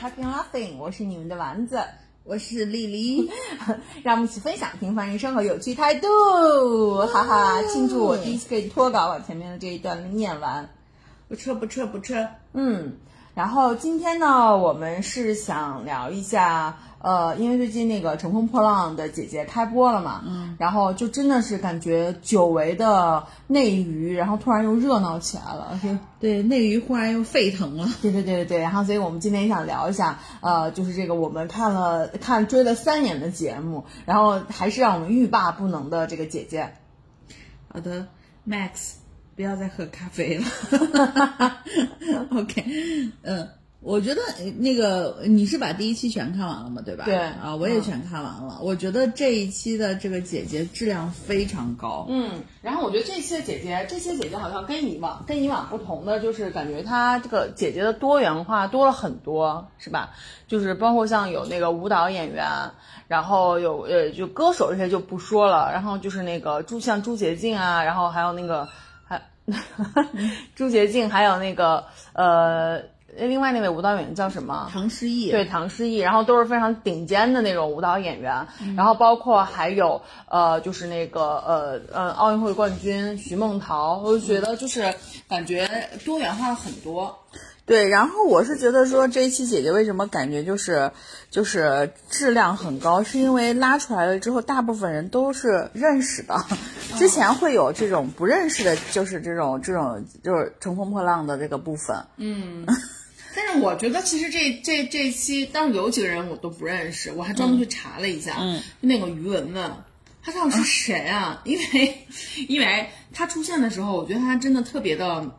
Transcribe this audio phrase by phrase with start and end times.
[0.00, 1.82] Happy Laughing，我是你们的丸子，
[2.22, 3.32] 我是丽丽，
[4.04, 7.62] 让我们一起分享平凡人生和有趣态度，哈哈！
[7.64, 10.68] 庆祝我第一次可以脱稿把前面的这一段念完，
[11.28, 12.98] 不撤不撤不撤，嗯。
[13.34, 36.72] 然后今天呢，我们是想聊一下，呃，因为最近那个《乘风破浪的姐姐》开播了嘛，嗯，然后就真的是感觉久违的内娱，然后突然又热闹起来了，是，对，内娱忽然又沸腾了，对对对对对，然后所以我们今天也想聊一下，呃，就是这个我们看了看追了三年的节目，然后还是让我们欲罢不能的这个姐姐。
[37.72, 38.06] 好的
[38.46, 38.94] ，Max。
[39.36, 40.44] 不要再喝咖啡了。
[42.34, 42.64] OK，
[43.22, 43.48] 嗯，
[43.88, 44.20] 我觉得
[44.58, 46.82] 那个你是把第一期全看完了吗？
[46.84, 47.06] 对吧？
[47.06, 48.58] 对啊，我也全看完了。
[48.60, 52.04] 我觉得这一期的这个姐姐质量非常高。
[52.10, 60.10] 嗯，然后我觉得这期的姐姐，这些姐姐好像跟以往跟以往不同的，就是感觉她这个姐姐的多元化多了很多，是吧？
[60.46, 62.46] 就是包括像有那个舞蹈演员，
[63.06, 68.68] 然后有呃就歌手这些就不说了，然后就是那个朱像朱洁静啊，然后还有那个
[69.06, 69.22] 还。
[70.54, 72.82] 朱洁静，还有那个呃，
[73.26, 74.68] 另外那位舞蹈演员叫什么？
[74.72, 75.30] 唐诗逸。
[75.30, 84.94] 对，唐诗逸，然后都是非常顶尖的那种舞蹈演员，然后包括还有呃，就是那个呃呃奥运会冠军徐梦桃，我就觉得就是
[85.28, 85.68] 感觉
[86.04, 87.18] 多元化了很多。
[87.66, 90.90] 对，然后我是觉得说这一期姐姐为什么感觉就是
[91.30, 96.34] 就是质量很高，是因为拉出来了之后，大部分人都是认识的。
[96.96, 101.94] 之前会有这种不认识的，就是这种这种就是乘风破浪的这个部分。
[102.16, 102.64] 嗯，
[103.34, 108.36] 但是我觉得其实这这这期，当然有几个人我都不认识，我还专门去查了一下。
[108.40, 109.72] 嗯，那个于文文，
[110.22, 111.42] 他到底是谁啊？
[111.46, 112.06] 因为
[112.48, 115.34] 因为他出现的时候，我觉得他真的特别的。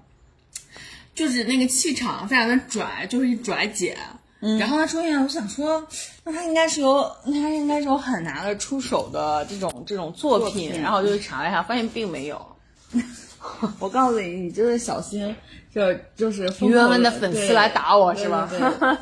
[1.16, 3.98] 就是那个气场非常的拽，就是一拽姐。
[4.40, 5.86] 嗯，然后他出现，我想说，
[6.24, 10.80] 那他应该是有，他应该是有很拿得出手的这种这种作品。
[10.80, 12.56] 然后我就查了一下，发现并没有。
[13.80, 15.36] 我告诉你，你就是小心，
[15.74, 15.82] 就
[16.16, 18.50] 就是于文文的粉丝来打我是吧？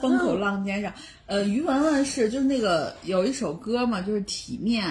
[0.02, 0.94] 风口浪尖上，
[1.26, 4.86] 呃，于文文是就是那个有一首歌嘛，就是体面，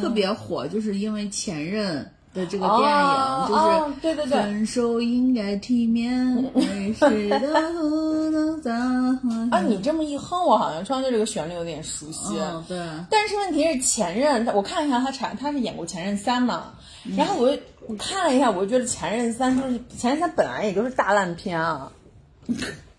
[0.00, 2.10] 特别火，就是因为前任。
[2.34, 6.12] 的这个电影就是对对对，分手应该体面，
[6.52, 9.14] 没事的不能脏。
[9.50, 12.34] 啊，你这么一哼，我好像突然对这个旋律有点熟悉。
[12.66, 12.76] 对，
[13.08, 16.72] 但是问题是前任，我看了一下他产，他是演过前任三嘛，
[17.16, 17.56] 然后我
[17.86, 21.92] 我看了一下，我就觉得前任三就是前任三本来也就是大烂片啊，
[22.48, 22.54] 就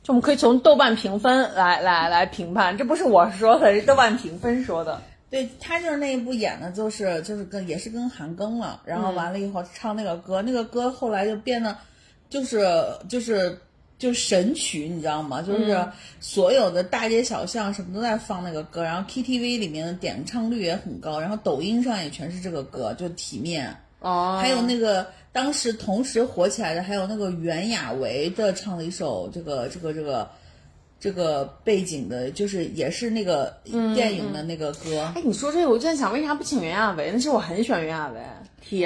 [0.07, 5.01] 我们可以从豆瓣评分来来来评判，这不是我说的，是豆瓣评分说的。
[5.35, 11.77] 对他就是那一部演的，就是就是跟也是跟韩庚了，然后完了以后唱那个歌，那个歌后来就变得，
[12.29, 12.65] 就是
[13.09, 13.59] 就是
[13.99, 15.41] 就神曲，你知道吗？
[15.41, 15.85] 就是
[16.21, 23.75] 所有的大街小巷什么都在放那个歌，然后 KTV 里面的点唱率也很高，然后抖音上也全是这个歌，就体面。
[23.99, 24.39] 哦。
[24.41, 30.05] 还有那个当时同时火起来的，还有那个袁娅维的唱的一首这个这个这个。
[30.05, 30.29] 这个
[31.63, 33.55] 背景的，就是也是那个
[33.93, 35.11] 电影的那个歌。
[35.15, 37.11] 哎，你说这个，我就在想，为啥不请袁娅维？
[37.11, 38.19] 那是我很喜欢袁娅维。
[38.61, 38.85] T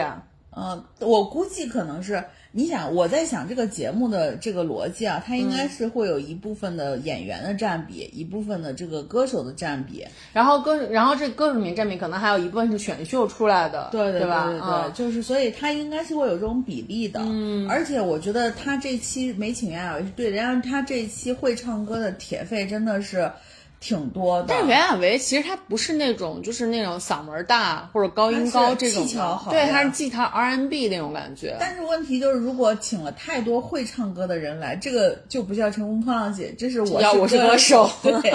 [0.55, 2.23] 嗯，我估计可能是。
[2.51, 14.47] 你想，我在想这个节目的这个逻辑啊，它应该是会有一部分的演员的占比，一部分的这个歌手的占比，然后歌，然后这歌手里面占比可能还有一部分是选秀出来的，对对对吧？
[14.47, 17.19] 对对，就是所以它应该是会有这种比例的。
[17.23, 23.31] 嗯，而且我觉得他这期没请袁娅维是对的，然后他这期会唱歌的铁肺真的是。
[23.79, 31.55] 挺多的，但是袁娅维其实她不是那种，就是那种嗓门大或者高音高这种，技巧好，对，她是技巧 R N B 那种感觉。
[31.59, 38.33] 但是问题就是，如果请了太多会唱歌的人来，这个就不叫乘风破浪姐，这是我要我是歌手， 对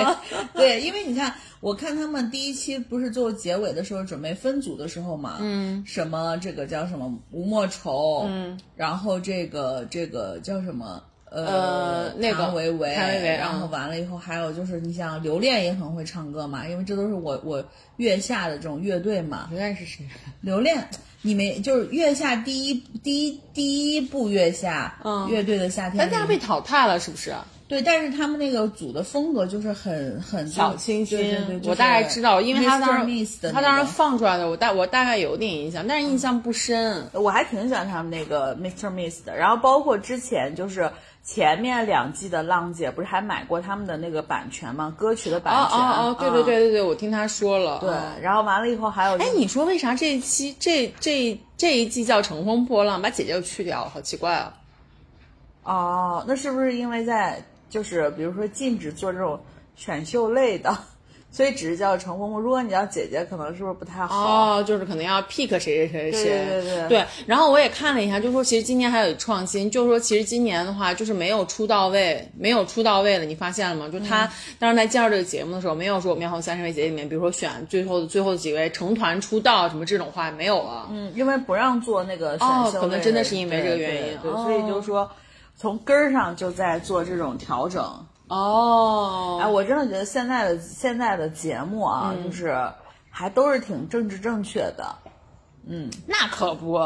[0.55, 11.03] 对，因为你看，我看他们第一期不是做结尾的时候准备分组的时候嘛，嗯，什么这个叫什么吴莫愁，嗯，然后这个这个叫什么？
[11.35, 17.65] 呃，那个谭维维，谭维维，然后完了以后，还有就是你像留恋也很会唱歌嘛，因为这都是我我
[17.97, 19.49] 月下的这种乐队嘛。
[19.51, 20.07] 留恋是谁？
[20.43, 20.89] 留恋，
[21.23, 27.35] 你没就是月下第一第一第一部月下嗯乐队的夏天，但他被淘汰了，是不是？
[27.67, 37.09] 对，但是他们那个组的风格就是很很小清新，对对，我大概知道，因为他当时他当时放出来的，我大我大概有点印象，但是印象不深。
[37.13, 38.91] 我还挺喜欢他们那个 Mr.
[38.91, 40.89] Miss 的，然后包括之前就是。
[41.25, 44.95] 前面两季的浪姐不是还买过他们的那个版权吗？
[44.97, 45.79] 歌曲的版权。
[45.79, 47.79] 哦哦，对对对对对，我听他说了。
[47.81, 49.17] 对，然后完了以后还有。
[49.17, 53.91] 哎，你说为啥这一期这这这一季叫《乘风破浪》，把姐姐又去掉了？
[53.91, 54.55] 好奇怪啊！
[55.63, 59.41] 哦，那是不是因为在就是比如说禁止做这种
[59.77, 60.77] 选秀类的。
[61.35, 62.41] 所以只是叫成风破。
[62.41, 64.59] 如果你叫姐姐，可能是不是不太好？
[64.59, 66.23] 哦，就是可能要 pick 谁谁谁谁。
[66.23, 67.05] 对对对对。
[67.27, 73.25] 然后我也看了一下，就是说其实今年还有创新，就是说其实今年的话就是没有出到位，没有出到位了。
[73.25, 73.89] 你发现了吗？
[73.93, 80.87] 就他当时在介绍这个节目的时候，没有说我们要从三十位姐姐里面，比如说选最后的最后几位成团出道什么这种话没有了。
[80.93, 82.79] 嗯，因为不让做那个选秀。
[82.79, 84.19] 哦，可能真的是因为这个原因。
[84.23, 85.11] 对，所以就是说
[85.57, 88.07] 从根儿上就在做这种调整。
[88.29, 92.57] 哦，哎，我真的觉得现在的现在的节目啊，就是
[93.11, 94.95] 还都是挺政治正确的。
[95.67, 96.81] 嗯，那可不，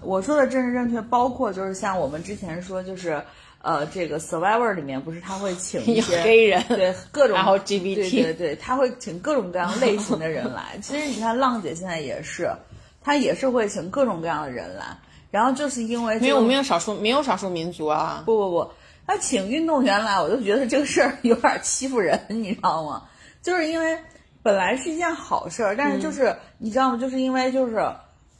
[0.00, 3.22] 我说的政治正确，包括就是像我们之前说，就是
[3.62, 10.78] 呃，这个 Survivor 里面不是他会请一 些黑人，对各种然后 GBT，对对对，他会请各种各样类型的人来。
[10.82, 12.50] 其实你看浪姐现在也是，
[13.02, 14.86] 她也是会请各种各样的人来。
[15.30, 18.70] 然后就是因为没有没有少数没有少数民族啊，不不不。
[19.12, 23.02] 他请运动员来，我就觉得这个事儿 有点欺负人，你知道吗？
[23.42, 23.98] 就是因为
[24.42, 26.96] 本来是一件好事儿，但是就是你知道吗？
[26.96, 27.86] 就是因为就是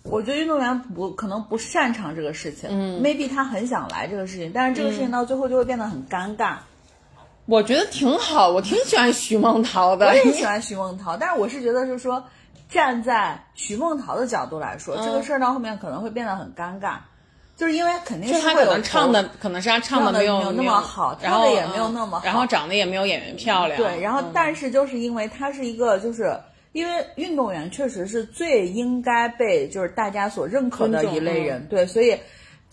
[0.02, 6.56] 我觉得运动员不可能不擅长这个事情，嗯，maybe 他很想来这个事情，但是这个事情到最后就会变得很尴尬。
[7.44, 12.24] 我觉得挺好，我挺喜欢徐梦桃的，我也喜欢徐梦桃，但是我是觉得就是说
[12.70, 16.94] 站在徐梦桃的角度来说，这个事儿到后面可能会变得很尴尬。
[17.62, 23.78] 就是因为肯定是他可能唱的，可能是他唱的没有那么好，然后也没有那么好，然后长得也没有演员漂亮。
[23.78, 26.36] 对，然后但是就是因为他是一个，就是
[26.72, 32.18] 因为运动员确实是最应该被就是大家所认可的一类人，对，所以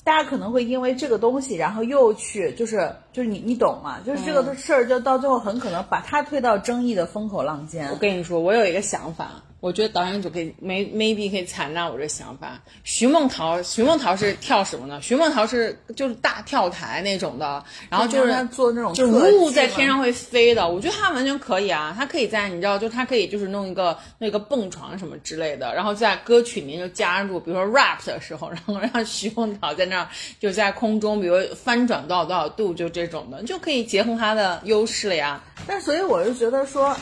[0.03, 3.97] 大家可能会因为这个东西，然后又去就是就是你你懂吗？
[4.05, 7.89] 就是这个事儿就到最后很可能把他推到争议的风口浪尖。
[7.91, 9.43] 我跟你说，我有一个想法。
[9.61, 12.61] 我觉得导演组可以没 maybe 可以采纳我这想法。
[12.85, 15.01] 徐梦桃，徐梦桃是跳什么呢？
[15.01, 20.69] 徐梦桃是就是大跳台那种的，然后就是做那种就是雾在天上会飞的。
[20.69, 30.07] 我觉得他完全可以啊，他可以在你知道，就他可以就是弄一个那个蹦床什么之类的，然后在歌曲里面就加入，比如说 rap 的时候，然后让徐梦桃在那儿
[30.39, 35.43] 就在空中，比如翻转多少多少度，就这种的，就可以结合他的优势了呀。
[35.67, 36.95] 但所以我就觉得说，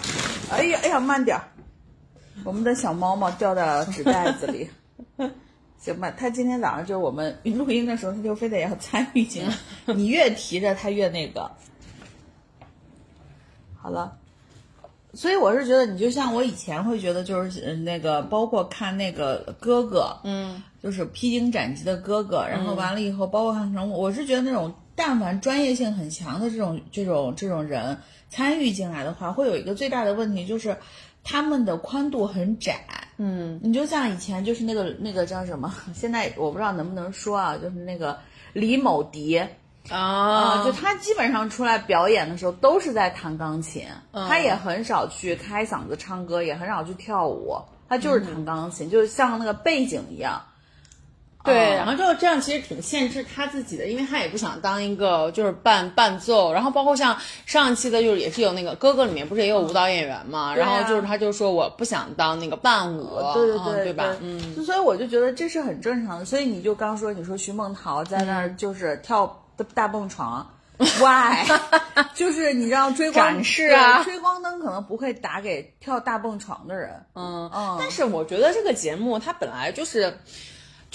[0.51, 1.43] 哎呀哎呀，慢点儿。
[2.43, 4.69] 我们的小猫猫掉到了纸袋子里，
[5.79, 6.11] 行吧？
[6.11, 9.53] 他今天早上就我们录音的时候，他就非得要参与进来。
[9.93, 11.51] 你越提着他越那个。
[13.81, 14.17] 好了，
[15.13, 27.97] 所以我是觉得，你就像我以前会觉得，就是那个，包括看那个哥哥，嗯，就是披荆斩棘的哥哥，然后完了以后，包括看什么，我是觉得那种但凡专业性很强的这种这种这种人
[28.27, 30.75] 参与进来的话，会有一个最大的问题就是。
[31.29, 32.79] 他们的宽度很窄，
[33.17, 38.17] 嗯，你就像以前就是那个那个叫什么，现在我不知道能不能说啊，就是那个
[38.53, 39.37] 李某迪
[39.89, 43.83] 啊，就他基本上出来表演的时候都是在弹钢琴，
[44.13, 47.57] 他也很少去开嗓子唱歌，也很少去跳舞，
[47.89, 50.41] 他就是弹钢琴，就像那个背景一样。
[51.43, 56.51] 对，然后就这样，其实挺限制他自己的，因为他也不想当一个就是伴伴奏。
[56.51, 60.53] 然后包括像上一期的，就是也是有那个哥哥里面不是也有舞蹈演员嘛？
[60.53, 64.03] 然后就是他就说我不想当那个伴舞，对对对，对吧？
[64.19, 66.25] 嗯，所以我就觉得这是很正常的。
[66.25, 69.41] 所以你就刚说，你说徐梦桃在那儿就是跳
[69.73, 70.45] 大蹦床，
[70.99, 71.47] why？
[72.13, 76.89] 就是你知道追光展示啊，追光灯可能不会打给跳大蹦床的人。
[77.15, 80.13] 嗯嗯，但是我觉得这个节目它本来就是。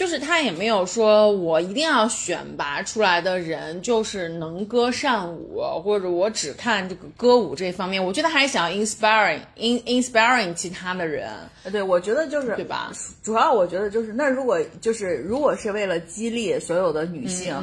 [0.03, 8.05] 就是他也没有说，我一定要选拔出来的人就是能歌善舞，或者我只看这个歌舞这方面。
[8.05, 11.31] 我觉得还是想要 inspiring，in inspiring 其他的人。
[11.71, 12.91] 对，我觉得就是对吧？
[13.23, 17.55] 主要我觉得就是，那如果就是如果是为了激励所有的女性，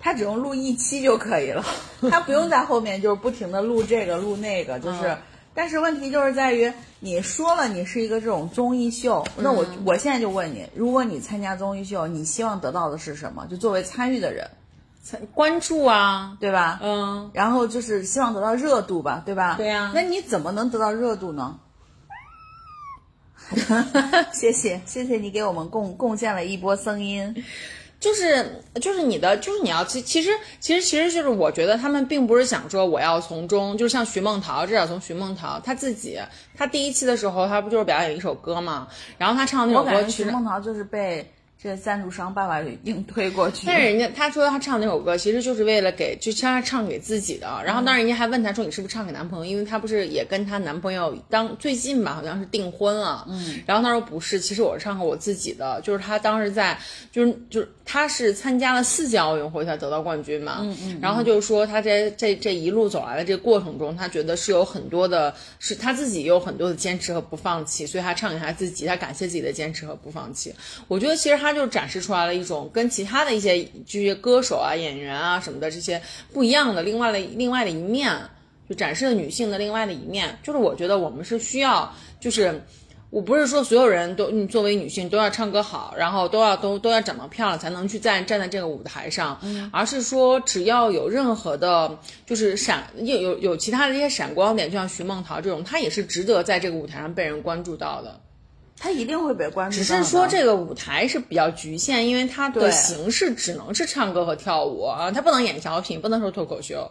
[0.00, 1.62] 她只用录一期就可以了，
[2.10, 5.14] 她不用在后面就是不停的录这个录那个，就是。
[5.54, 13.46] 但是问题就是在于，你说了你是一个这种综艺秀，那我我现在就问你，如果你参加综艺秀，你希望得到的是什么？
[13.46, 14.50] 就作为参与的人，
[15.02, 16.80] 参关注啊，对吧？
[16.82, 19.56] 嗯，然后就是希望得到热度吧，对吧？
[19.56, 19.92] 对呀。
[19.94, 21.58] 那你怎么能得到热度呢？
[24.32, 27.44] 谢谢谢谢你给我们贡贡献了一波声音。
[28.02, 28.44] 就是
[28.80, 30.28] 就是你的就是你要其其实
[30.58, 36.18] 其实其实就是我觉得他们并不是想说我要从中就是像徐梦桃至少从徐梦桃他自己
[36.56, 41.24] 他第一期的时候他不就是表演一首歌嘛，然后他唱那首歌，徐梦桃就是被
[41.62, 43.68] 这个赞助商爸爸硬推过去。
[43.68, 47.46] 但是人家他说他唱那首歌，其实就是为了给，就他唱给自己的。
[47.64, 49.44] 然后当然人家还问他说你是不是唱给男朋友？
[49.44, 53.24] 因为他不是也跟他男朋友当最近吧，好像是订婚了。
[53.28, 53.60] 嗯。
[53.64, 56.76] 然后他说不是，其实我是唱给我自己的，就是他当时在，
[57.12, 60.58] 就是就是他是参加了四届奥运会才得到冠军嘛。
[60.62, 60.98] 嗯嗯。
[61.00, 70.52] 然后他就是说他在这这一路走来的这个过程中，他觉得是有很多的，是他自己有很多的坚持和不放弃，所以他唱给他自己，他感谢自己的坚持和不放弃。
[70.88, 76.00] 我觉得其实就展示出来了一种跟其他的一些这些歌手啊、演员啊什么的这些
[76.32, 78.16] 不一样的另外的另外的一面，
[78.68, 80.38] 就展示了女性的另外的一面。
[80.42, 82.62] 就是我觉得我们是需要，就是
[83.10, 89.38] 我不是说所有人都你作为女性都要唱歌好，然后都要都都要长得漂亮才能去站站在这个舞台上，
[89.70, 98.18] 而是说只要有任何的，就是闪有有有其他的一些闪光点，就像徐梦桃这种，她也是值得在这个舞台上被人关注到的。
[98.84, 106.90] 他一定会被关注，只是说这个舞台是比较局限，因为它的形式只能是唱歌和跳舞啊，他不能演小品，不能说脱口秀，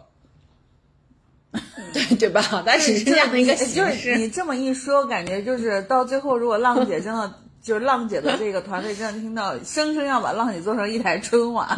[1.92, 2.40] 对对吧？
[2.64, 4.16] 它只是这样的一个形式。
[4.16, 7.30] 你这么一说，感觉就是到最后，如果浪姐真的
[7.62, 11.68] 就是浪姐的这个团队真的听到，生生要把浪姐做成一台春晚，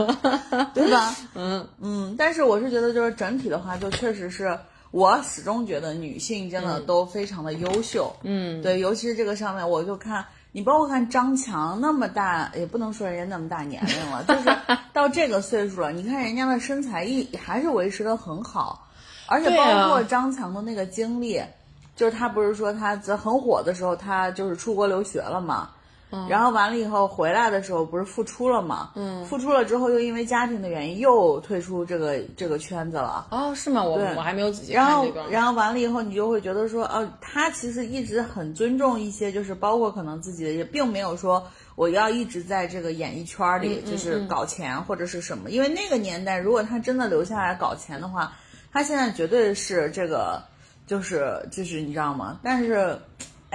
[0.72, 1.12] 对吧？
[1.34, 4.56] 嗯嗯，但是我是觉得，就是整体的话，就确实是。
[4.94, 14.56] 我始终觉得女性真的都非常的优秀，嗯，对，尤其是这个上面，我就看你，包括看张强那么大，也不能说人家那么大年龄了，就是
[14.94, 18.86] 到这个岁数了，你看人家的身材一还是维持的很好，
[19.26, 21.42] 而且包括张强的那个经历，
[21.96, 25.70] 就是他不是说他在很火的时候，他就是出国留学了嘛。
[26.28, 28.90] 然后完了以后回来的时候不是复出了嘛？
[28.94, 33.26] 嗯，复出了之后又因为家庭的原因又退出这个这个圈子了。
[33.30, 33.82] 哦，是吗？
[33.82, 45.50] 我我还没有仔细看然后然后完了以后你就会觉得说，哦，他其实一直很尊重一些，就是包括可能自己的，也并没有说我要一直在这个演艺圈里就是搞钱或者是什么。
[45.50, 48.32] 因为那个年代，如果他真的留下来搞钱的话，
[48.72, 50.42] 他现在绝对是这个
[50.86, 52.38] 就是就是你知道吗？
[52.42, 52.98] 但是。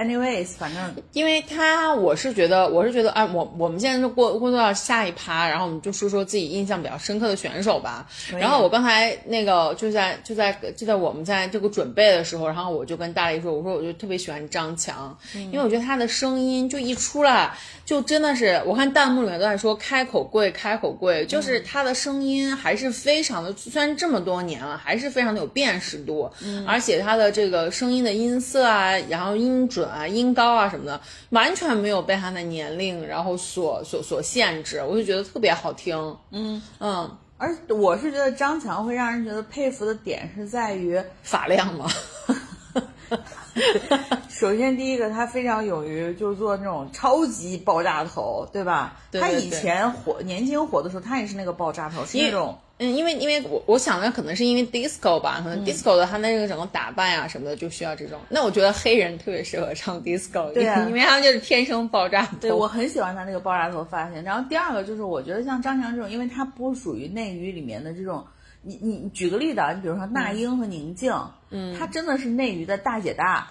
[0.00, 8.08] Anyways，反正因为他，我是觉得，我是觉得，哎，我我们现在就过过渡到下一趴，然后我们就说说自己印象比较深刻的选手吧。
[8.38, 17.52] 然后我刚才那个就在就在就在我们在这个准备的时候，然后我就跟大力说，我说我就特别喜欢张强，因为我觉得他的声音就一出来，
[17.84, 26.30] 就真的是我看弹幕里面都在说开口跪，开口跪，就是他的声音还是非常的，虽然这么多年了，还是非常的有辨识度，
[26.66, 29.89] 而且他的这个声音的音色啊，然后音准。
[29.90, 36.16] 啊，音高啊什么的，完全没有被他的年龄然后所所所限制，我就觉得特别好听。
[36.30, 41.90] 嗯嗯，而我是觉得张强会让人觉得佩服的点是在于发量吗？
[44.28, 48.96] 首先第一个，他非常勇于就是做那种超级爆炸头，对吧？
[49.12, 52.58] 他以前火年轻火的时候，他也是那个爆炸头，是那种。
[52.82, 58.18] 嗯，因为因为我我想的可能是因为 disco 吧，可能 disco 的他那个整个打扮啊什么的就需要这种。
[58.30, 62.38] 那我觉得黑人特别适合唱 disco，对，因为他们就是天生爆炸头。
[62.40, 64.22] 对我很喜欢他那个爆炸头发型。
[64.22, 68.24] 然后第二个就是我觉得像张强这种，因为他不属于内娱里面的这种，
[68.62, 71.12] 你你举个例子啊，你比如说那英和宁静，
[71.50, 73.48] 嗯，她真的是内娱的大姐大。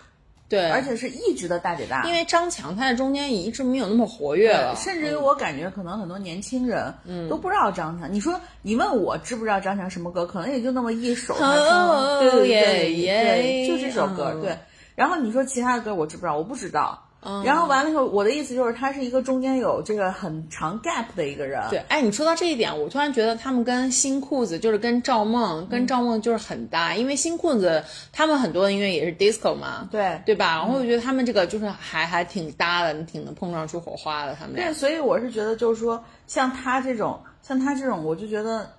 [0.48, 6.92] 对，而且是一直的大姐大，因为张强他在中间一直没有那么活跃了，甚至于我感觉可能很多年轻人
[7.30, 8.12] 都不知道张强。
[8.12, 14.34] 你说你问我知不知道张强什么歌，可能也就那么一首，对对对对，就这首歌。
[14.42, 14.58] 对，
[14.96, 16.36] 然后你说其他的歌我知不知道？
[16.36, 17.09] 我不知道。
[17.44, 21.62] 然后完了以后，我的意思就是他是一个中间有这个很长 gap 的一个人。
[21.70, 27.84] 对，哎，你说到这一点，我突然觉得他们跟新裤子就是跟赵梦，跟赵梦就是很搭，因为新裤子
[28.14, 30.60] 他们很多的音乐也是 disco 嘛，对对吧？
[30.60, 34.34] 然后我觉得他们这个就是还还挺搭的，挺能碰撞出火花的。
[34.34, 38.66] 他们对，所以我是觉得就是说，像他这种，像他这种，我就觉得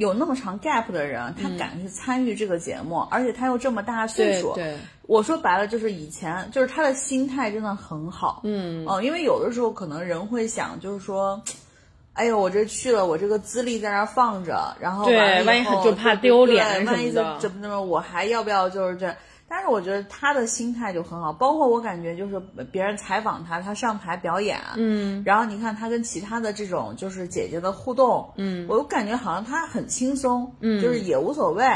[0.00, 4.76] 有那么长 gap 的人，他敢去参与这个节目，而且他又这么大岁数，对。
[5.02, 11.42] 我说白了就是以前就是他的心态真的很好，嗯哦，因为有的时候可能人会想就是说，
[12.14, 19.14] 哎呦我这去了我这个资历在那放着，然后对，万一就怕丢脸万一怎么怎么我还要不要就是这？
[19.52, 22.38] 但是我觉得他的心态就很好，包括我感觉就是
[22.70, 31.66] 别人采访他，他上台表演，嗯，然后你看他跟其他的这种就是姐姐的互动，嗯，我感觉好像他很轻松，嗯，就是也无所谓。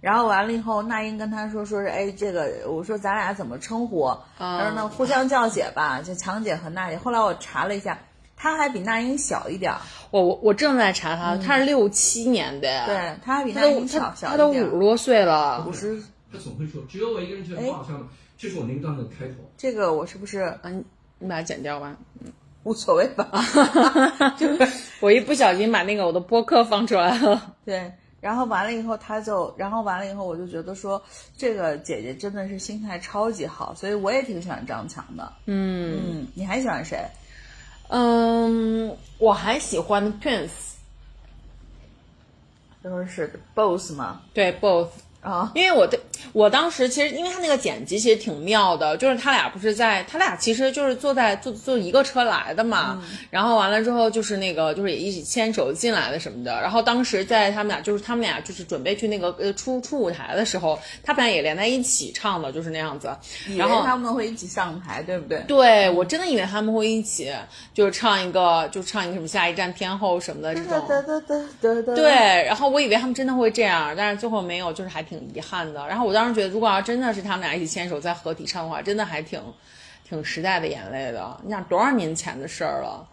[0.00, 4.14] 然后完了以后，那英跟他说：“说是哎，这个我说咱俩怎么称呼？
[4.38, 6.98] 他说那互相叫姐吧，就强姐和娜姐。
[6.98, 7.98] 后来我查了一下，
[8.36, 9.72] 他还比那英小一点。
[10.10, 16.00] 我我我正在查他，他是六七年的，对他还比那英小小他都五十多岁了，五十。
[16.34, 17.92] 他总会说，只有我一个人觉得不好笑，
[18.36, 19.34] 这是我那一段的开头。
[19.56, 20.84] 这个我是不是嗯，
[21.20, 21.96] 你把它剪掉吧。
[22.20, 22.32] 嗯，
[22.64, 23.30] 无所谓吧。
[24.36, 24.68] 就是
[25.00, 27.54] 我一不小心把那个我的播客放出来了。
[27.64, 31.00] 对，然后完了以后，他就，然后完了以后，我就觉得说，
[31.36, 35.32] 这个姐姐真的是心态超级好，所以我也挺喜欢张强的。
[35.46, 36.98] 嗯嗯，你还喜欢谁？
[37.88, 40.50] 嗯，我还喜欢 Twins，
[42.82, 44.22] 就是是 both 吗？
[44.32, 44.88] 对 both。
[45.20, 45.98] 啊，因为我对
[46.32, 63.16] 我当时其实，因为他那个剪辑其实挺妙的，就是他俩不是在，他俩其实就是坐在坐坐一个车来的嘛，然后完了之后就是那个就是也一起牵手进来的什么的，然后当时在他们俩就是他们俩就是准备去那个呃出出舞台的时候，他们俩也连在一起唱的，就是那样子，
[63.56, 65.38] 然后他们会一起上台，对不对？
[65.46, 67.32] 对我真的以为他们会一起
[67.72, 70.84] 就是唱一个就唱一个什么下一站天后什么的这种，
[71.94, 72.10] 对，
[72.44, 75.04] 然后我以为他们真的会这样，但是最后没有，就是还。
[75.04, 79.42] 挺遗憾的，然后我当时觉得，如果要真的是他们俩一起牵手在合体唱的话，真的还挺，
[80.08, 81.38] 挺时代的眼泪的。
[81.42, 83.06] 你想多少年前的事儿了，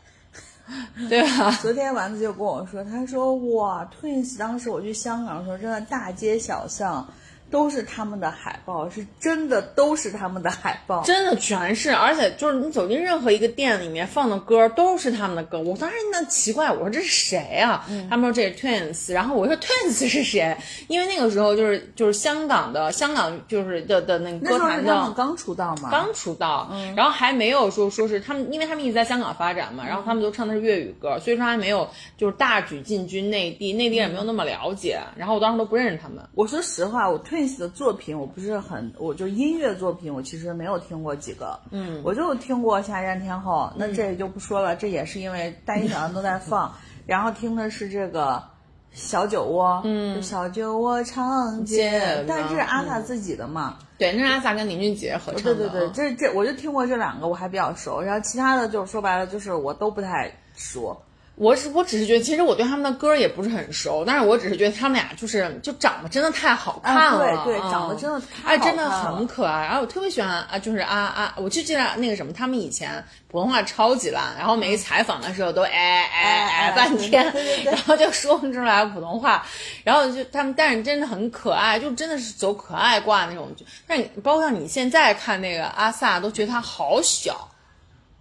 [1.09, 1.51] 对吧？
[1.61, 7.05] 昨天丸子就跟我说，他说哇，Twins 当时我去香港的时候，真的大街小巷。
[7.51, 15.59] 都是他们的海报，是真的都是他们的海报，真的全是，而且就是你走进任何一个店里面放的歌都是他们的歌。
[15.59, 17.85] 我当时那奇怪，我说这是谁啊？
[18.09, 20.57] 他们说这是 Twins，然后我说 Twins 是谁？
[20.87, 31.85] 因为那个时候就是就是香港的香港就是的的那个歌坛的刚出道嘛，刚出道，然后还没有说说是他们，因为他们一直在香港发展嘛，然后他们都唱的是粤语歌，所以说还没有
[32.17, 36.17] 就是大举进军内地，内地也没有那么了解，然后我当时都不认识他们。
[36.33, 37.40] 我说实话，我 Twins。
[37.57, 46.73] 的作品我不是很，我就音乐作品我其实没有听过几个，嗯，我就听过《下站天后》，那这就不说了，这也是因为大街小巷都在放，
[47.05, 48.43] 然后听的是这个
[48.91, 61.01] 小酒窝，嗯，小酒窝长街，但是阿 sa 自己的嘛，对，那是阿 sa 跟林俊杰合唱的，对对对，这这我就听过这两个，我还比较熟，然后其他的就说白了就是我都不太熟。
[61.41, 69.63] 我只我只是觉得，其实我对他们的歌也不是很熟，但是我只是觉得他们俩就是就长得真的太好看了，对对，长得真的哎，真的很可爱。
[69.63, 77.33] 然后我特别喜欢啊，就是啊啊，我就记得那个什么，他们以前普通话超级烂，然后每一采访的时候都哎哎哎半天，
[77.65, 79.43] 然后就说不出来普通话，
[79.83, 83.49] 然后就他们，但是真的很可爱，就真的是走可爱挂那种。
[83.87, 87.47] 但你包括像你现在看那个阿 sa，都觉得他好小。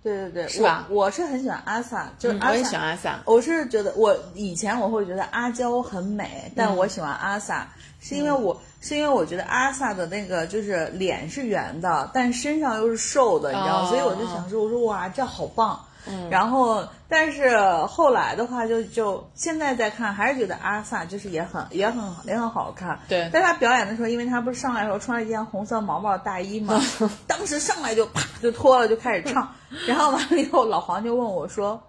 [0.03, 0.87] 对对对，是吧？
[0.89, 3.15] 我是很喜欢阿 sa，就是我也喜欢阿 sa。
[3.27, 7.65] 我是觉得我以前我会觉得阿娇很美，但我喜欢阿 sa，
[8.01, 13.89] 是因为我是因为我觉得阿 sa 的那个就是脸是圆的，但身上又是瘦的，你知道吗？
[13.91, 15.79] 所以我就想说，我说哇，这好棒。
[16.07, 22.99] 嗯，然后，但是后来的话，就就现在再看，还是觉得阿 sa 就是也很也很也很好看。
[23.09, 26.81] 对，但他表演的时候，因为他不是上来的时候穿了一件红色毛毛大衣嘛，
[27.27, 29.55] 当时上来就啪就脱了就开始唱，
[29.87, 31.81] 然后完了以后，老黄就问我说：“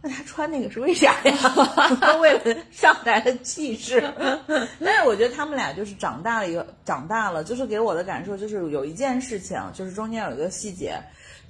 [0.00, 1.34] 那他穿那个是为啥呀？”
[2.22, 4.02] 为了上台的气势。
[4.78, 11.00] 但是我觉得他们俩就是长大了以后长大了，就是给我的感受就是有一件事情，就是中间有一个细节。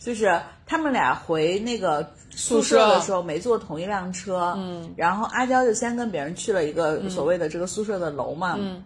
[0.04, 8.82] 就是他们俩回那个宿舍的时候没坐同一辆车，嗯，然后阿娇就先跟别人去了一个所谓的这个宿舍的楼嘛，嗯，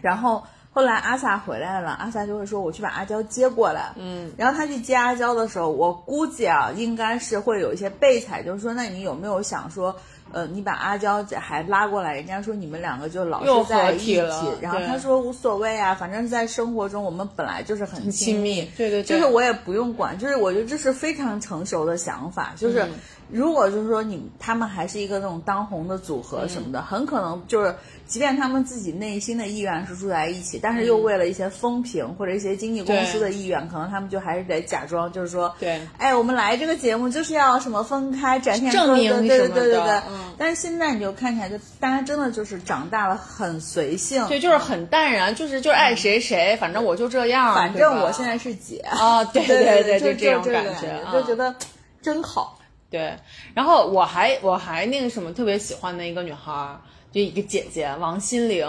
[0.00, 9.94] 然后后来阿 sa 回来了，阿 sa 就会说我去把阿娇接过来，嗯，然后他去接阿娇的时候，我估计啊应该是会有一些备采，就是说那你有没有想说？
[10.34, 14.20] 呃，你把阿娇还拉过来，人家说你们两个就老是在一起，
[14.60, 22.84] 然后他说无所谓啊，反正是在生活中我们本来就是很亲密，对对，就是我也不用管，就是我觉得这是非常成熟的想法，就是
[23.30, 27.74] 如果就是说你他们还是一个那种当红的组合什么的，很可能就是。
[28.06, 40.02] 即便他们自己内心的意愿是住在一起，但是又为了一些风评或者一些经纪公司的意愿，可能他们就还是得假装，就是说，对，哎，我们来这个节目就是要什么分开展现证明对对对对对。
[40.08, 40.34] 嗯。
[40.36, 51.54] 但是现在你就看起来，就大家真的就是长大了，很随性，对，就是很淡然，就是就是爱谁谁，反正我就这样，反正我现在是姐啊，对对对，就这种感觉，就觉得
[52.02, 52.60] 真好。
[52.90, 53.16] 对，
[53.54, 56.76] 然后我还我还那个什么特别喜欢的一个女孩。
[57.14, 58.66] 就一个姐姐王心凌，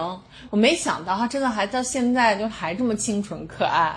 [0.52, 3.96] 我没想到她真的还到现在就还这么清纯可爱。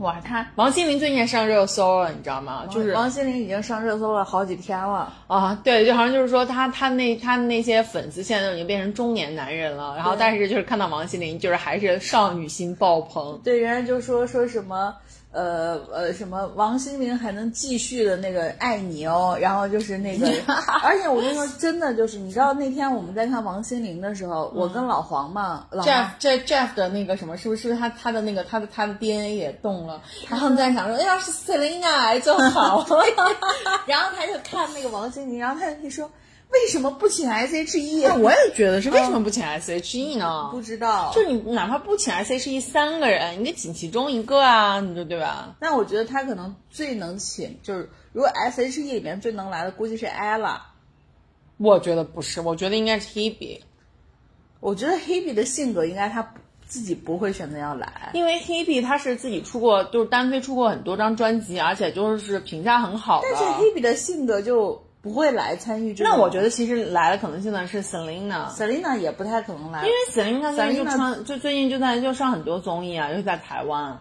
[0.00, 2.66] 哇，她王心凌最近上热搜了，你知道吗？
[2.70, 5.58] 就是王心凌已经上热搜了好几天了啊。
[5.64, 13.40] 对，就好像就是说她她那她那些粉丝现在都已经变成中年男人了，然后但是就是看到王心凌就是还是少女心爆棚。
[13.42, 14.94] 对，人家就说说什么。
[15.38, 20.26] 呃呃什么王心凌还能继续的那个爱你哦，然后就是那个，
[20.82, 30.02] 而且我跟你说真的就是，你知道那天我们在看王心凌的时候，我跟老黄嘛，老黄 Jeff 这 Jeff 的那个什么，是不是他他的那个他的他的 DNA 也动了？
[30.28, 32.86] 然后在想说，哎呀是 Selina 来就好了。
[33.86, 36.10] 然后他就看那个王心凌，然后他就说。
[36.50, 38.04] 为什么不请 S.H.E？
[38.04, 40.48] 那我也觉得是，为什么不请 S.H.E 呢？
[40.50, 45.56] 不知道，就你哪怕不请 S.H.E 三个人，你得请其中一个啊，你说对吧？
[45.60, 50.60] 那我觉得他可能最能请，就是如果 S.H.E 里面最能来的，估计是 Ella。
[51.58, 53.60] 我觉得不是，我觉得应该是 Hebe。
[54.60, 56.34] 我觉得 Hebe 的性格应该他
[56.66, 63.28] 自己不会选择要来，因为 Hebe 他是自己出过，就是单飞出过很多张专辑，而且就是评价很好的。
[63.34, 64.82] 但是 Hebe 的性格就。
[65.00, 74.00] 不会来参与这那我觉得其实来的可能性呢是 Selina，Selina 也不太可能来，因为 Selina 最近就穿就最近就在就上很多综艺啊，尤其在台湾。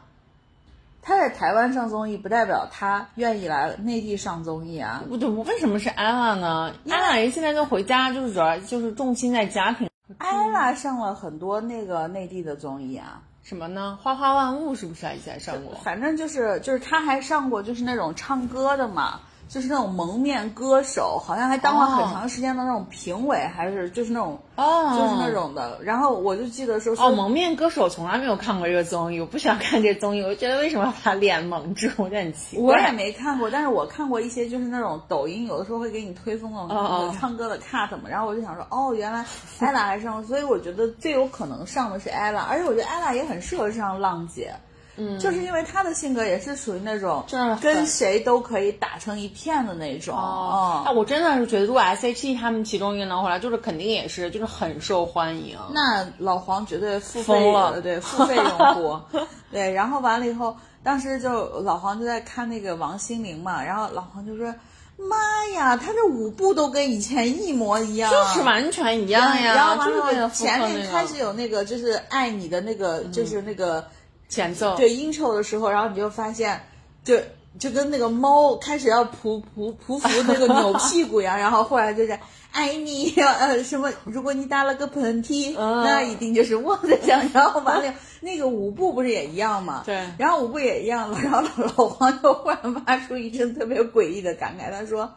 [1.01, 5.01] 他在台湾上综艺不代表他愿意来内地上综艺啊。
[5.07, 9.89] 不对，为什么是 Ella 呢？Ella 人现在就回家，就是主要就是重心在家庭。
[10.19, 13.97] Ella 上了很多那个内地的综艺啊，什么呢？
[14.01, 15.75] 花花万物是不是以前上过？
[15.81, 19.21] 反正就是就是他还上过就是那种唱歌的嘛。
[19.47, 25.79] 就是那种蒙面歌手，好像还当了很长时间的那种评委，还是就是那种，哦，就是那种的。
[25.81, 32.65] 然后我就记得说，哦，蒙面歌手从来没有看过这个综艺，我不喜欢看这综艺，我觉得为什么要把脸蒙住，我觉得很奇怪。
[32.65, 38.03] 我也没看过，但是我看过一些就是那种抖音，有的时候会给你推送那种唱歌的 cut 嘛。
[38.09, 39.25] 然后我就想说，哦，原来
[39.59, 44.53] ella 还上，所以我觉得最有可能上的是 ella，，而且我觉得 ella 也很适合上浪姐。
[44.97, 50.17] 嗯，就是因为他的性格也是属于那种，就是跟谁都可以打成一片的那种。
[50.17, 55.55] 哦，那我真的是觉得，如果 S.H.E 他们其中一个能回来，就是肯定也是，就是很受欢迎。
[55.71, 58.99] 那老黄绝对付费了，对，付费用户。
[59.51, 64.51] 对，然后完了以后，当时就老黄就在看那个王心凌嘛，然后老黄就说
[64.97, 65.15] ：“妈
[65.53, 73.87] 呀，他这舞步都跟以前一模一样，就是完全一样呀。”然后完了前面开始有那个就是爱你的那个，就是那个。
[74.29, 76.61] 前奏对 intro 的时候，然后你就发现，
[77.03, 77.17] 就
[77.57, 82.19] 就跟那个猫开始要匍匍匍匐那个扭屁股一样，然后后来就是
[82.51, 89.83] 爱你呃什么，如果你打了个喷嚏，那一定就是我的想然后完了那个舞步不是也一样吗？
[89.85, 95.11] 对，然后舞步也一样了，然后老黄就忽然发出一阵特别诡异的感慨，他说。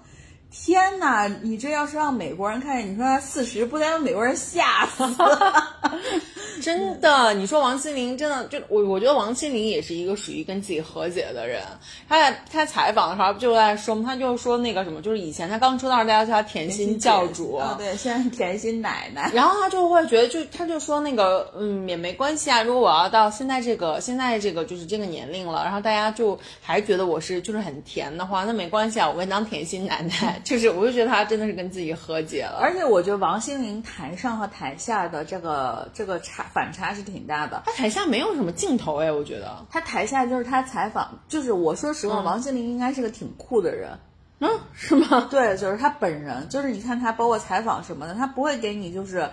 [0.50, 1.28] 天哪！
[1.42, 5.04] 你这要是让美国人看见，你说他四十，不得让美国人吓死？
[6.60, 11.62] 真的，你说王心凌真的就我，我觉得王心凌也是一个属于跟自己和解的人。
[12.06, 19.30] 她在他采访的时候就在说嘛，他就说那个什么，就是以前她刚出道，大家叫她甜心教主，对，现在甜心奶奶。
[19.32, 22.62] 然后她就会觉得，就她就说那个，嗯，也没关系啊。
[22.62, 30.39] 如果我要到现在这个现在这个就是这个年龄了，然后大家就还觉得我是就是很甜的话，那没关系啊，我会当甜心奶奶。
[30.44, 32.58] 就是，我就觉得他真的是跟自己和解了。
[32.60, 37.62] 而且我觉得王心凌台上和台下的这个这个差反差是挺大的。
[37.66, 43.98] 他台下没有什么镜头哎，我觉得他台下就是他采访，就是我说实话，王心凌应该是个挺酷的人。
[44.42, 45.28] 嗯，是吗？
[45.30, 49.28] 对，就是他本人，就是你看他包括采访什么的，他不会给你就是，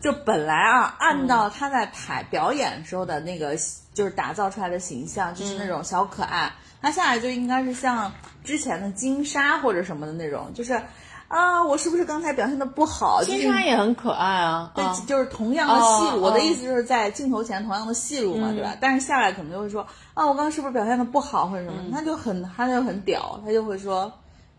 [0.00, 3.54] 就本来啊，按照他在台表演时候的那个
[3.92, 6.50] 就是打造出来的形象，就是那种小可爱。
[6.80, 8.12] 他下来就应该是像
[8.46, 10.80] 之前的金莎或者什么的那种，就是
[11.28, 13.20] 啊，我是不是刚才表现的不好？
[13.24, 16.22] 金莎也很可爱啊，对，就是同样的戏路。
[16.22, 18.76] 我的意思就是在镜头前同样的戏路嘛，对吧？
[18.80, 19.82] 但是下来可能就会说
[20.14, 21.90] 啊，我刚刚是不是表现的不好或者什么？
[21.92, 24.12] 他就很他就很屌，他就会说，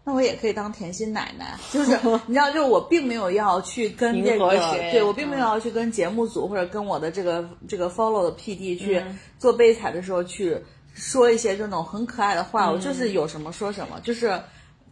[0.04, 9.02] 那我也可以当甜心奶奶， 就是你知道，就是我并没有要去跟这个，对我并没有要去跟节目组或者跟我的这个这个 follow 的 PD 去
[9.40, 10.62] 做备采的时候去。
[10.98, 14.42] 说一些这种很可爱的话，我就是有什么说什么，就是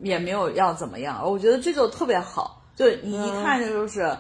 [0.02, 1.20] 也没有要怎么样。
[1.30, 4.16] 我觉得这就特别好，就你一看就就是，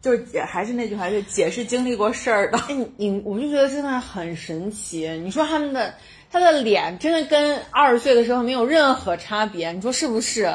[0.00, 2.58] 就是姐还是那句话，就姐是经历过事儿的。
[2.68, 5.08] 你你，我就觉得真的很神奇。
[5.22, 5.94] 你说他们的
[6.30, 10.50] 他的脸真的跟二十岁的时候没有任何差别，你说是不是？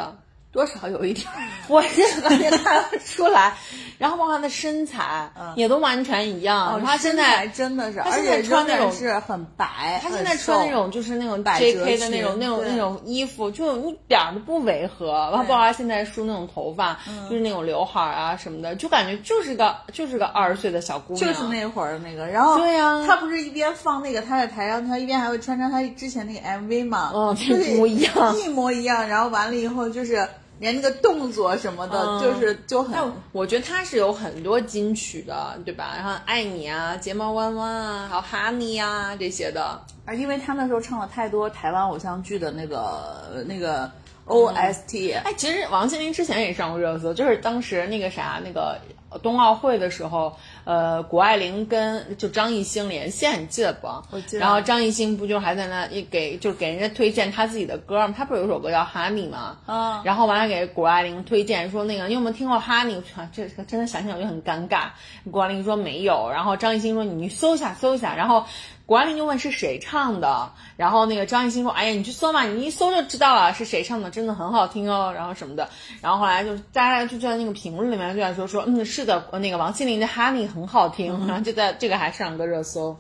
[0.52, 1.28] 多少有一点，
[1.70, 3.54] 我这感觉看不出来。
[3.98, 6.82] 然后包括他的身材，也都完全一样。
[6.84, 15.12] 他现在真的是，他现在穿那种是很白，他现在穿那种就是那种 JK 的那种那种那种衣服，就一点都不违和。
[15.32, 16.98] 然后包括他现在梳那种头发，
[17.30, 21.28] 就是那种刘海啊什么的，就感觉就是个就是个二十岁的小姑娘。
[21.32, 29.08] 就是那会儿的那个，然后对呀，他不是一边放那个他在台上，他一边还会穿穿他之前那个 MV 嘛，嗯，一模一样，一模一样。
[29.08, 30.28] 然后完了以后就是。
[30.62, 33.12] 连那个动作什么的，就是就很。
[33.34, 35.94] 我觉得他是有很多金曲的，对吧？
[35.98, 39.82] 然后爱你啊，睫毛弯弯啊，还有哈尼啊这些的。
[40.06, 43.92] 啊，因为他那时候唱了太多台湾偶像剧的那个那个
[44.28, 45.18] OST。
[45.24, 48.78] 哎，其实王心凌之前也上过热搜，就是当时那个啥那个。
[49.22, 53.88] 冬奥会的时候，呃，谷爱凌跟就张艺兴连线，你记得不？
[54.12, 54.40] 我记得。
[54.40, 58.14] 然后张艺兴不就还在那一给，就给人家推荐他自己的歌吗？
[58.18, 59.58] 他不是有首歌叫《Honey》吗？
[59.68, 60.02] 嗯。
[60.04, 63.02] 然后完了给谷爱凌推荐说那个你有没有听过《Honey》？
[63.32, 64.90] 这真的想想我就很尴尬。
[65.32, 68.46] 谷爱凌说没有，然后张艺兴说你搜一下搜一下，然后。
[68.86, 75.70] 谷爱凌就问是谁唱的，然后那个张艺兴说：“哎呀，你去搜嘛，你一搜就知道了是谁唱的，真的很好听哦。”然后什么的，
[76.02, 82.98] 然后后来就大家就在那个评论里面就在说说，嗯，是的，那个王心凌的《Honey》很好听，然后就在这个还上了个热搜。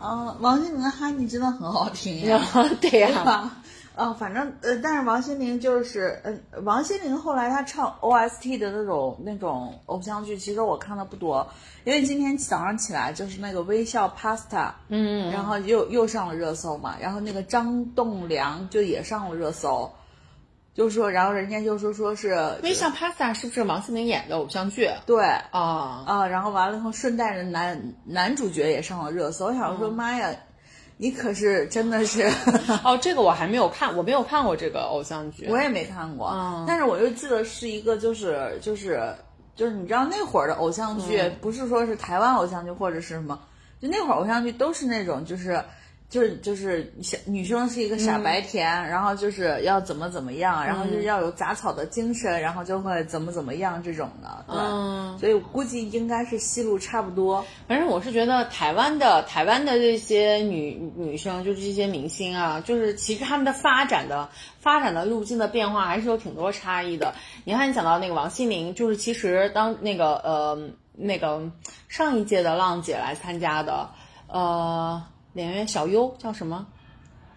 [0.00, 2.40] 嗯，王心凌的《Honey》真的很好听呀，
[2.80, 3.50] 对呀。
[3.96, 11.46] 哦，反正呃，但是王心凌就是，呃，王心凌后来她唱 OST 的那种那种偶像剧，其实我看的不多，
[11.84, 19.88] 因为今天早上起来就是那个微笑 Pasta，嗯，然后又又上了热搜嘛，然后那个张栋梁就也上了热搜，
[20.74, 24.90] 就说，然后人家就说说是微笑 Pasta 是不是王心凌演的偶像剧？
[25.06, 30.34] 对，啊啊，然后完了以后顺带着男男主角也上了热搜，我想说妈呀。
[30.96, 32.30] 你可是真的是
[32.84, 39.14] 哦，这个我还没有看，我没有看过这个偶像剧，我也没看过，但是我就记得是一个，就是就是
[39.54, 43.38] 就是你知道那会儿的偶像剧，不是说是台湾偶像剧或者是什么，
[43.80, 45.62] 就那会儿偶像剧都是那种就是。
[46.10, 55.18] 就是就是小女生是一个傻白甜，然后就是要怎么怎么样，然后就是要有杂草的精神，然后就会怎么怎么样这种的，对。
[55.18, 57.44] 所以我估计应该是戏路差不多。
[57.66, 64.28] 反正我是觉得台湾的台湾的这些女女生，就是这些明星啊，就是其实他们的发展的
[64.60, 67.14] 发展的路径的变化还是有挺多差异的。
[67.44, 71.50] 你看，你讲到那个王心凌，就是其实当那个呃那个
[71.88, 73.90] 上一届的浪姐来参加的，
[74.28, 75.02] 呃。
[75.34, 76.66] 演员小优叫什么？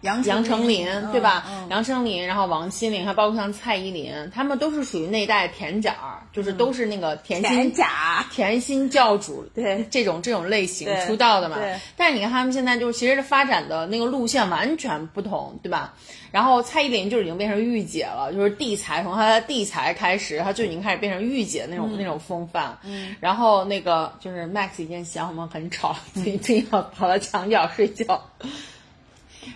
[0.02, 1.44] 杨杨丞琳对吧？
[1.48, 11.56] 嗯杨丞琳，然后王心凌，还包括像蔡依林，他们都是属于那代甜角儿，就是都是那个甜心假甜心教主，对这种这种类型出道的嘛。
[11.56, 11.78] 对。
[11.96, 15.94] 但是你看他们现在就是其实发展的那个路线完全不同，对吧？
[16.30, 22.78] 然后蔡依林就已经变成御姐了，就是地才，从她的地才开始，她就已经开始变成御姐那种那种风范。
[22.84, 23.16] 嗯。
[23.20, 28.22] 然后那个就是 Max 已经嫌我们很吵， 一定要跑到墙角睡觉。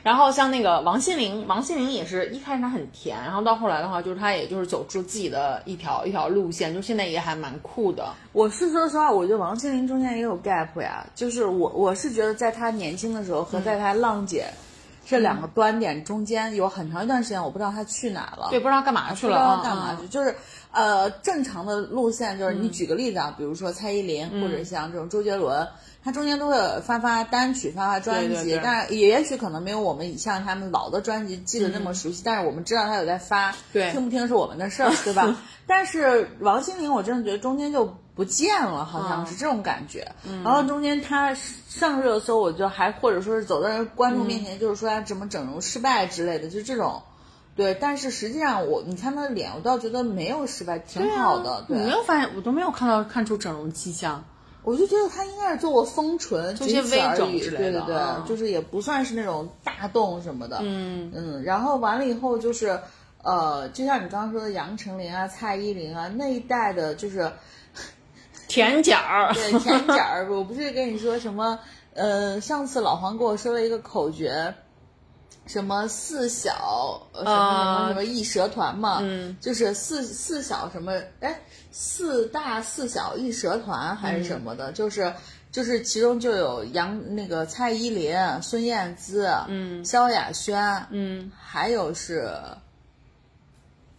[0.03, 8.13] 然后像那个王心凌，王心凌也是一开始她很甜，然后到后来的话，就是她也就是走出自己的一条一条路线，就现在也还蛮酷的。
[8.33, 14.47] 我是说实话，我觉得王心凌中间也有 gap 呀，就是我我是觉得在她年轻的时候和在她浪姐
[15.05, 20.35] 这两个端点中间有很长一段时间，我不知道她去哪了，对，不知道干嘛去了，不知道干嘛去，就是
[20.73, 25.67] 呃正常的路线就是你举个例子啊，比如说蔡依林或者像这种周杰伦。
[26.05, 33.55] 他中间都会发发单曲，发发专辑，但是也也许可能没有我们像他们老的专辑记得那么熟悉，但是我们知道他有在发，
[33.93, 35.37] 听不听是我们的事儿，对吧？
[35.67, 40.11] 但是王心凌，我真的觉得中间就不见了，好像是这种感觉。
[40.43, 47.03] 然后中间他上热搜，我就还或者说是走在观众面前，就是说他怎么整容失败之类的，就这种。
[47.55, 51.67] 对，但是实际上我你看他的脸，我倒觉得没有失败，挺好的。
[51.69, 54.25] 你没有发现，我都没有看到看出整容迹象。
[54.65, 60.59] 我就觉得他应该是做过丰唇，做些微整之类的，对对对，就是也不算是那种大动什么的。
[60.63, 62.79] 嗯嗯，然后完了以后就是，
[63.23, 67.31] 呃，就像你刚刚说的杨丞琳啊、蔡依林啊那一代的，就是
[68.49, 70.33] 甜角儿， 对甜角儿。
[70.33, 71.59] 我不是跟你说什么？
[71.95, 74.55] 呃，上次老黄给我说了一个口诀。
[75.45, 81.41] 什么四小什么什么什么艺蛇团嘛，嗯，就是四四小什么哎，
[81.73, 85.13] 四大四小一蛇团还是什么的，就是
[85.51, 92.31] 就是其中就有杨那个蔡依林、孙燕姿，嗯，萧亚轩，嗯，还有是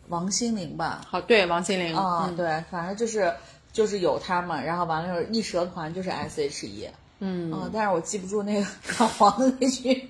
[0.07, 1.01] 王心凌吧？
[1.09, 3.33] 好，对，王心凌，嗯，对，反正就是
[3.71, 8.67] 就是有他们，然后完了之后一蛇团就是 S H E，嗯，但是我记不住那个
[8.99, 10.09] 老黄的那句。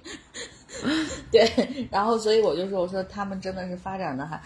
[1.32, 4.42] 对，然后所以我就说，我说他们真的是发展的还，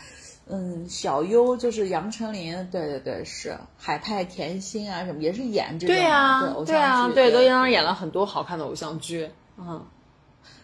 [0.49, 9.29] 嗯，小优就是杨丞琳，对对对，是海派甜心啊什么，也是演这种对啊，对啊，对，都当时演了很多好看的偶像剧。
[9.57, 9.85] 嗯，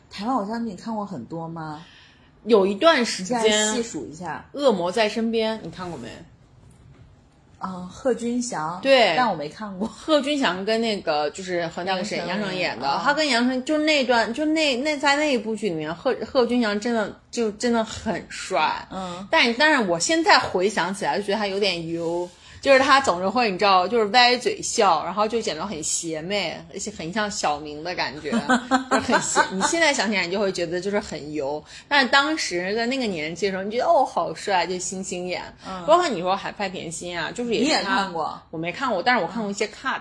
[0.09, 1.83] 台湾偶像剧你看过很多吗？
[2.45, 6.09] 有一段时间细数一下，《恶魔在身边》，你看过没？
[7.63, 9.87] 啊，贺军翔，对但我没看过。
[9.87, 22.29] 贺军翔跟那个就是和那个谁杨杨丞演的丞演的，他跟杨丞就那段就那那在那一部剧里面，贺贺军翔真的就真的很帅，嗯，但但是我现在回想起来就觉得他有点油。
[22.63, 28.31] 就是他总是会，你知道，就是歪嘴笑，然后就显得很邪魅，而且很像小明的感觉，
[28.89, 29.41] 就是很邪。
[29.51, 35.43] 你现在想起来，你就会觉得就是很油，但是当时在那个年纪的时候，你觉得哦好帅，就星星眼。
[35.67, 38.41] 嗯包括你说海派甜心啊，就是也你也看过？
[38.49, 39.99] 我没看过，但是我看过一些 cut，、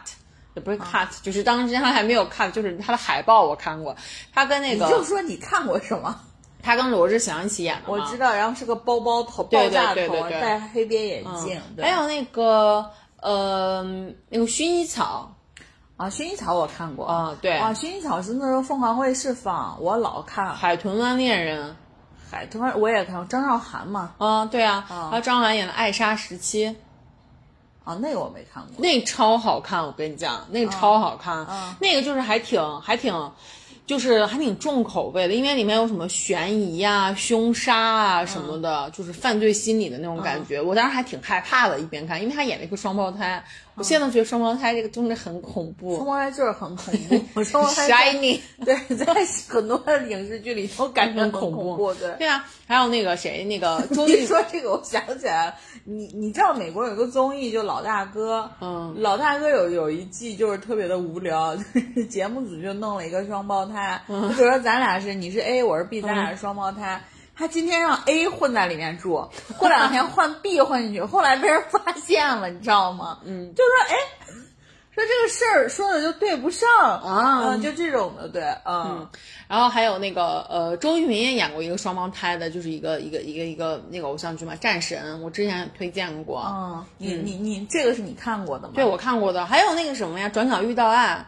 [0.55, 3.97] 也不是 cut，就是当时他还没有 cut，就是他的海报我看过，
[4.33, 6.21] 他跟那你个就说你看过什么？
[6.63, 12.89] 他跟罗志祥一起演的嘛我知道，然后是个包包头，爆炸头，戴黑边眼镜，还有那个
[13.21, 13.83] 呃
[14.29, 15.35] 那个薰衣草。
[15.97, 17.07] 啊，薰衣草我看过。
[17.07, 20.55] 啊，对，啊，薰衣草是那时候凤凰卫视放，我老看。
[20.55, 21.77] 海豚湾恋人，
[22.31, 26.75] 海豚湾我也看过，张韶涵嘛，啊，对啊，还有张韶涵演的爱莎时期，
[27.85, 28.73] 啊，那个我没看过。
[28.79, 33.13] 那个超好看，我跟你讲，那个超好看，嗯那个就是还挺还挺。
[33.85, 40.61] 就是还挺重口味的，因为里面有什么悬疑啊、凶杀啊什么的，就是犯罪心理的那种感觉。
[40.63, 45.95] 我当时还挺害怕的，一边看，因为他演了一个双胞胎，我现在都觉得双胞胎这个真的很恐怖。
[45.97, 46.95] 双胞胎就是很恐
[47.35, 49.07] 怖， 双胞胎 shining， 对，在
[49.49, 51.95] 很多的影视剧里都感觉很恐恐怖。
[51.95, 55.55] 对，对啊，还有那个谁，那个 综艺说这个，我想起来了，
[55.85, 61.63] 你你知道美国有个综艺就老大哥，嗯老大哥有有一季就是特别的无聊，就
[61.95, 67.03] 是节目组就弄了一个双胞胎，嗯就比如说咱俩是你是 A，我是 B，咱俩是双胞胎。
[67.35, 73.19] 他今天让 A 混在里面住，过两天换 B 混进去， 后来被人发现了，你知道吗？
[73.25, 73.97] 嗯，就说哎，
[74.95, 76.69] 说这个事儿说的就对不上
[77.01, 79.09] 啊嗯就这种的，对，嗯，
[79.49, 86.45] 然后还有那个呃，周渝民也演过一个双胞胎的，就是一个一个一个一个那个偶像剧嘛，《战神》，我之前推荐过。
[86.51, 88.75] 嗯，你你你这个是你看过的吗？
[88.75, 91.27] 对，我看过的，还有那个什么呀，《转角遇到爱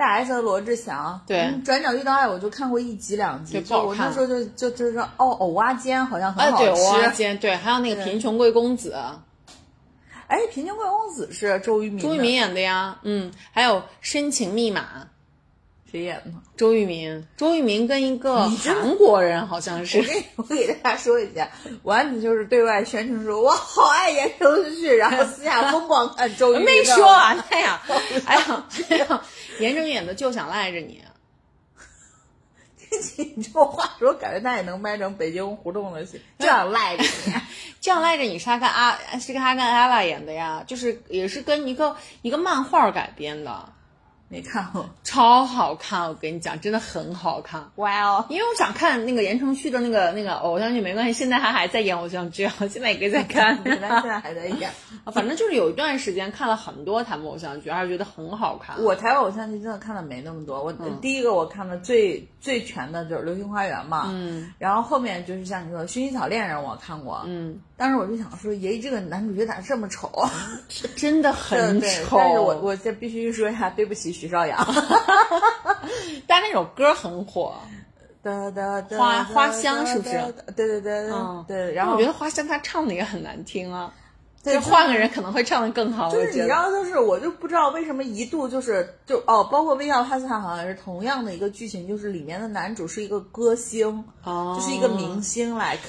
[0.00, 7.10] 大 S 和罗志祥，对嗯转角遇到爱我就看过一集两集，就我那时候就就就是说哦，藕蛙煎好像》，很哎，好对，我吃。
[7.10, 8.94] 间对，还有那个《贫穷贵公子》，
[10.26, 14.80] 哎，贫穷贵公子是周渝民，周渝民演的呀，嗯，还有《深情密码》，
[15.92, 16.30] 谁演的？
[16.56, 21.46] 周渝民，周渝民跟一个韩国人好像是我，给我给大家说一下，
[21.82, 26.64] 丸子就是对外宣称说我好爱言承旭，然后私下疯狂看周渝民。
[26.80, 27.82] 没说完呢呀，
[28.26, 29.22] 哎呀，哎呀，
[29.60, 31.02] 严正演的就想赖着你。
[33.16, 37.32] 你这么话说，感觉他也能拍成北京胡同的戏，就想赖着你。
[37.80, 43.72] 这样赖着你是他跟阿是跟他跟阿拉演的呀，就是也是跟一个一个漫画改编的，
[44.32, 44.88] 没看过。
[45.02, 47.68] 超好看，我跟你讲，真的很好看。
[47.74, 48.24] 哇哦！
[48.28, 53.56] 因为我想看那个言承旭的那个那个偶像剧，没关系，现在他还在演偶像剧，我 现在也可以再看。
[53.66, 54.70] 他现在还在演。
[55.12, 58.80] 反正就是有一段时间看了很多台湾偶像剧，还是觉得很好看。
[58.80, 70.30] 我台湾偶像剧真的看的没那么多，我、第一个我看的最最全的就是《流星花园》嘛，嗯，然后后面就是像你说的《薰衣草恋人》我看过，嗯，当时我就想说，爷这个男主角咋这么丑啊？
[70.94, 72.18] 真的对很对丑。
[72.18, 74.58] 但是我我这必须说一下，对不起徐少阳。
[76.28, 77.54] 但那首歌很火，
[78.22, 80.14] 哒哒哒花花香是不是
[80.54, 83.90] 对对对对嗯对，然后我觉得花香他唱的也很难听啊，
[84.44, 86.10] 对就换个人可能会唱的更好。
[86.10, 86.42] 就是你。
[86.42, 95.80] 知道，就是我就不知道为什么一度就是就哦，包括《微笑 Pasta》好像是同样的一个剧情，就是里面的男主是一个歌星，哦就是一个明星，like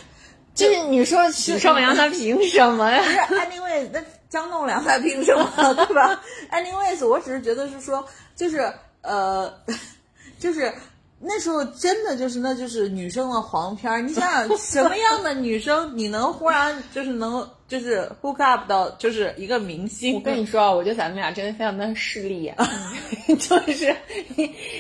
[0.54, 3.02] 就是你说许绍洋他凭什么呀？
[3.28, 5.50] 不是，anyways，那张栋梁他凭什么，
[5.88, 9.52] 对吧？anyways，我只是觉得是说，就是呃，
[10.40, 10.74] 就是
[11.20, 14.02] 那时候真的就是那就是女生的黄片儿。
[14.02, 20.16] 你想想，什么样的女生你能忽然就是能就是 hook up 到就是一个明星？
[20.16, 22.54] 我跟你说啊，我觉得咱们俩真的非常的势利眼，
[23.40, 23.96] 就是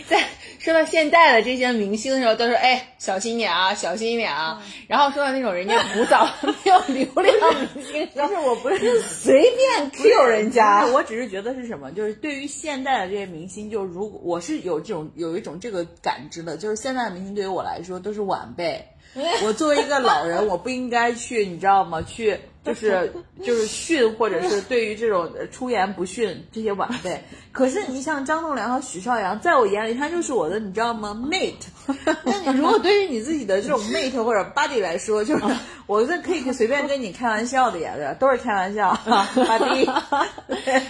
[0.09, 0.21] 在
[0.59, 4.61] 说到现在的这些明星的时候，都是哎小心一点啊，小心一点啊。
[4.89, 18.85] 然后说到那种人家古早 没有流量明星，但是，我不是随便 Q 人家我只是觉得是什么，就是对于现在的这些明星，就如果我是有这种有一种这个感知的，就是现在的明星对于我来说都是晚辈。
[19.43, 22.01] 我作为一个老人，我不应该去，你知道吗？
[22.01, 23.11] 去 就是
[23.43, 27.19] 就是训，或者是对于这种呃出言不逊这些晚辈。
[27.51, 31.55] 可是你像张栋梁和许绍洋，在我眼里，他就是我的，你知道吗？mate。
[32.23, 35.43] 那你如果对于你自己的这种 mate 或者 buddy 来说，就是
[35.87, 38.13] 我这可以随便跟你开玩笑的呀，对吧？
[38.13, 39.91] 都是开玩笑，buddy。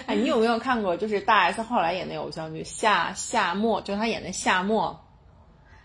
[0.08, 5.00] 哎，你有没有看过就是大 S 后来演那个偶像剧《夏夏末》，就是她演的夏末。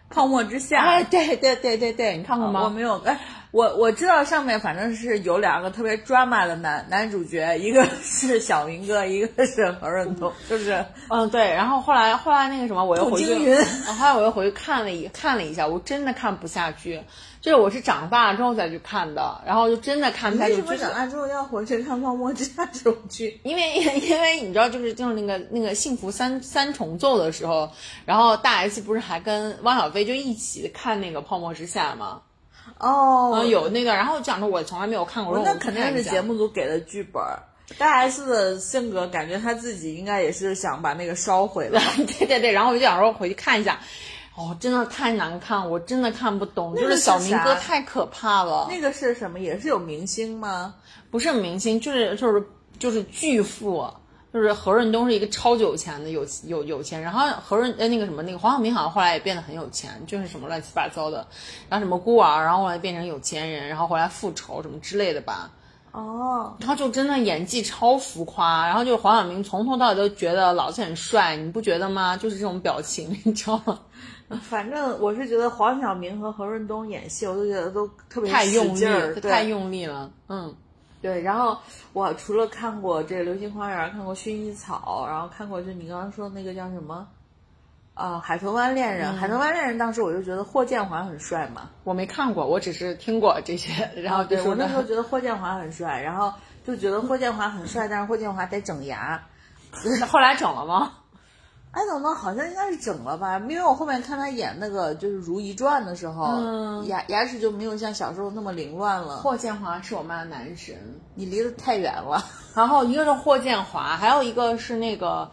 [0.09, 2.62] 泡沫之夏，哎，对对对对对，你看过吗？
[2.62, 2.96] 我没有。
[3.01, 3.18] 哎，
[3.51, 11.53] 我我知道上面反正是有两个特别 drama 的男男主角， 一个是小明哥，一个是何润东，就是嗯对。
[11.55, 13.55] 然后后来后来那个什么，我又回去，
[13.99, 17.03] 后来我又回去看了一看了一下，我真的看不下去。
[17.39, 20.55] 就是我是长大之后再去看的，然后就真的看不下去。
[20.62, 23.41] 为什么长大之后要回去看《泡沫之夏》这种剧？
[23.45, 27.70] 因为因为你知道，就是就是那个那个幸福三三重奏的时候，
[28.05, 32.20] 然后大 S 不是还跟汪小菲就一起看那个《泡沫之夏》吗？
[32.79, 37.23] 哦，有那个，然后讲着我从来没有看过，那肯定是节目组给的剧本。
[37.79, 41.81] 大 S 的性格，感觉他自己应该也是想把那个烧毁了。
[41.97, 43.81] 对对对，然后我就想说回去看一下，
[44.37, 48.69] 哦，真的太难看，我真的看不懂，就是小明哥太可怕了。
[48.71, 49.41] 那个是什么？
[49.41, 50.75] 也是有明星吗？
[51.11, 52.47] 不是明星，就是就是
[52.79, 53.85] 就是巨富。
[54.37, 61.26] 就是何润东是一个超级有钱的有有有钱，然后何润呃那个什么那个黄晓明好像后来也变得很有钱，就是什么乱七八糟的，
[61.70, 65.51] 然后什么孤儿，然后后来变成有钱人，然后后来复仇什么之类的吧。
[65.93, 72.14] 哦，然后就真的演技超浮夸，然后就黄晓明从头到尾都觉得老子很帅，你不觉得吗？
[72.14, 73.78] 就是这种表情，你知道吗？
[74.43, 80.55] 反正我是觉得黄晓明和何润东演戏，我都觉得都特别太用力，太用力了，嗯。
[81.03, 81.59] 对，然后
[81.92, 87.07] 我除了看过这《流星花园》，看过《薰衣草》，然后看过就你刚刚说那个叫什么，
[87.94, 89.12] 啊，《海豚湾恋人》。
[89.16, 91.70] 《海豚湾恋人》当时我就觉得霍建华很帅嘛。
[91.84, 93.90] 我没看过，我只是听过这些。
[94.03, 96.32] 然后对我那时候觉得霍建华很帅，然后
[96.66, 99.22] 就觉得霍建华很帅，但是霍建华得整牙。
[100.09, 100.92] 后来整了吗？
[101.77, 103.39] 哎，怎么好像应该是整了吧？
[103.41, 109.18] 因为我后面看他演那个就是《如懿传》的时候，牙牙齿就没有像小时候那么凌乱了。
[109.18, 110.74] 霍建华是我妈的男神，
[111.14, 112.24] 你离得太远了。
[112.57, 115.31] 然后一个是霍建华，还有一个是那个，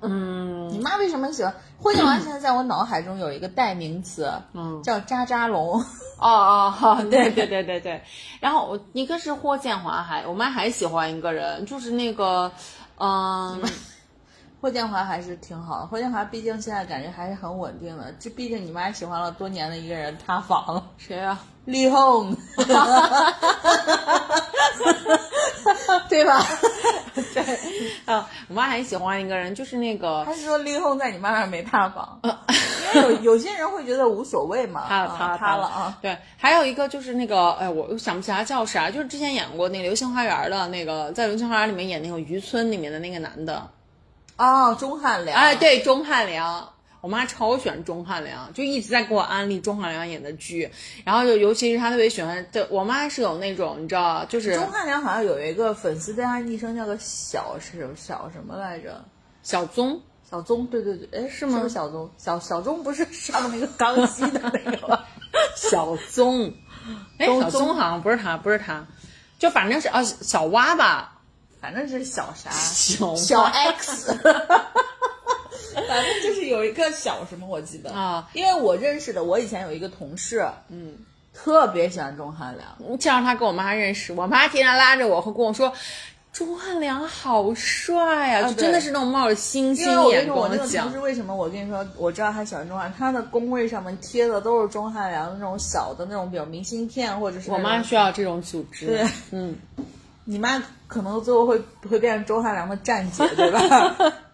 [0.00, 2.18] 嗯，你妈为什么喜欢霍建华？
[2.18, 5.80] 现在在我脑海中有一个代名词，嗯，叫渣渣龙。
[5.80, 5.84] 哦
[6.18, 8.02] 哦，好对对对对对。
[8.40, 12.50] 然后我一个是霍建华，还我妈还喜欢一个人，就是那个，
[12.98, 13.62] 嗯。
[14.60, 18.12] 霍建华还是挺好的，霍建华毕竟现在感觉还是很稳定的。
[18.18, 21.40] 这毕竟你妈喜欢了多年的一个人塌房了，谁啊？
[21.64, 22.36] 李红，
[26.08, 26.42] 对吧？
[27.32, 27.42] 对，
[28.06, 32.20] 啊，我妈还喜欢一个人，就是那个，还是说李红在你妈那儿没塌房？
[32.22, 35.98] 因为有有些人会觉得无所谓嘛， 塌塌塌了啊。
[36.02, 43.62] 对，还有一个就是那个，哎，我想不起来叫啥，就是之前演过那个《流星花园》的那个，在《流星花园》里面演那个渔村里面的那个男的。
[44.40, 46.72] 哦，钟汉良，哎，对，钟汉良，
[47.02, 50.70] 我妈超喜欢钟汉良，就一直在给我安利钟汉良演的剧，
[51.04, 59.04] 然后就尤其是她特别喜欢，对我妈是有那种，你知道，就是钟汉良好像有一个粉丝对他昵称叫做小是小什么来着？
[59.42, 61.60] 小宗，小宗，对对对，哎，是吗？
[61.62, 65.04] 是小宗，小小宗不是 上那个刚西的那个
[65.54, 66.50] 小宗，
[67.18, 68.86] 哎，小宗好像不是他，不是他，
[69.38, 71.19] 就反正是啊，小蛙吧。
[71.60, 74.14] 反正是小啥小小 X，
[75.88, 80.94] 反正就是有一个小什么，我记得啊，因为我认识的，我以前有一个同事，嗯，
[81.34, 85.70] 特别喜欢钟汉良，介绍他跟我妈认识，我妈天天拉着我和跟我说，
[86.32, 90.36] 钟汉良好帅啊，就真的是那种冒着星星眼光讲。
[90.36, 97.50] 我那个同事为什么我跟你说，我知道他喜欢钟汉，他的工位上面贴的都是钟汉良那种小的那种，比如明信片或者是。
[97.50, 99.54] 我妈需要这种组织，对，嗯。
[100.24, 104.12] 你妈可能最后会会变成周汉良的站姐，对吧？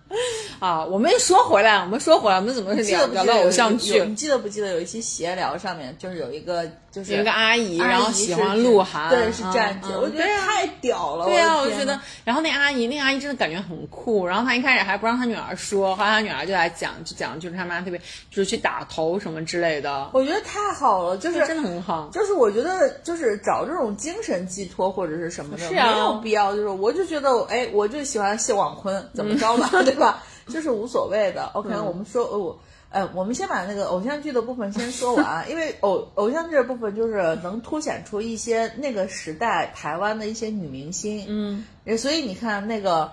[0.59, 4.03] 啊，我们说回来，我们说回来，我们怎么聊聊到偶像剧？
[4.07, 11.27] 你记得不记得有一期闲聊上面就是有一个就是有一个阿姨，然后喜欢鹿晗，对，是站姐，我觉得太屌了。
[11.27, 14.27] 对啊，我觉得，然后那阿姨，那阿姨真的感觉很酷。
[14.27, 17.99] 然后她一开始还不让她女儿说，后来她女儿就来讲，就讲就是她妈特别
[18.31, 20.09] 就是去打头什么之类的。
[20.15, 22.09] 我觉得太好了，就是真的很好。
[22.13, 26.57] 就是我觉得就是找这种精神寄托或者是什么的，没有必要。
[26.57, 30.23] 就是我就觉得，哎，我就喜欢谢广坤，怎么着吧， 对吧？
[30.47, 32.57] 就是无所谓的，OK，我们说，我，
[32.91, 43.11] 呃，我们先把那个偶像剧的部分先说完，因为偶偶像剧的部分就是能凸显出一些那个时代台湾的一些女明星，嗯，所以你看那个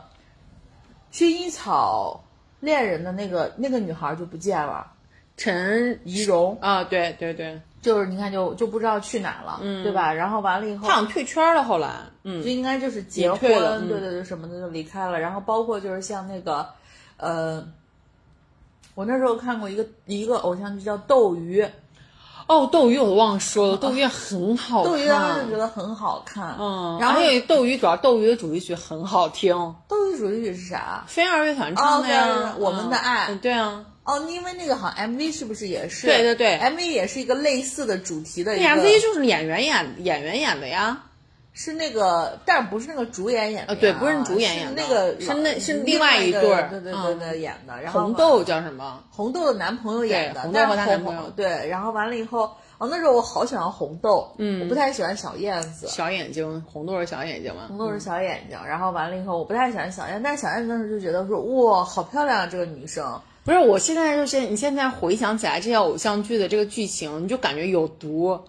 [1.11, 2.23] 薰衣草
[2.59, 4.91] 恋人的那个那个女孩就不见了，
[5.35, 10.13] 陈怡蓉啊，对对对，就是你看就就不知道去哪了，嗯，对吧？
[10.13, 11.89] 然后完了以后，好像退圈了，后来，
[12.23, 13.39] 嗯，就应该就是结婚，
[13.87, 16.69] 对对对，什么的就离开了，然后包括就是像那个。
[17.23, 17.67] 呃，
[18.95, 21.61] 我那时候看过一个一个偶像剧叫《斗鱼》，
[22.47, 29.55] 哦，《斗鱼》我都忘说了，《斗鱼》很好看，《斗鱼》当时觉得很好看，嗯，然后《斗鱼》主要《斗鱼》的主题曲很好听，
[29.87, 31.03] 《斗鱼》主题曲是啥？
[31.07, 36.07] 飞儿乐团唱的呀，《我们的爱》，对啊，哦，因为那个好像 MV 是不是也是？
[36.07, 38.67] 对对对，MV 也是一个类似的主题的一个。
[38.67, 41.03] MV 就是演员演演员演的呀。
[41.53, 47.79] 是那个，但不是那个主演演的、呃，对，不是主演演的，那个是那是另外一对儿，对对对对演的。
[47.81, 49.03] 然后红豆叫什么？
[49.11, 51.29] 红豆的男朋友演的，红豆和他男朋友。
[51.35, 55.87] 对，然后完了以后，哦，那时候我好喜欢红豆，嗯，我不太喜欢小燕子。
[55.87, 57.65] 小眼睛，红豆是小眼睛吗？
[57.67, 63.21] 红豆是小眼睛，然后完了以后，我不太喜欢小燕，但是小燕子那时候就觉得说，哇，好漂亮啊，这个女生。
[63.45, 68.39] 不是，我现在就是你现在回想起来这些偶像剧的这个剧情，你就感觉有毒。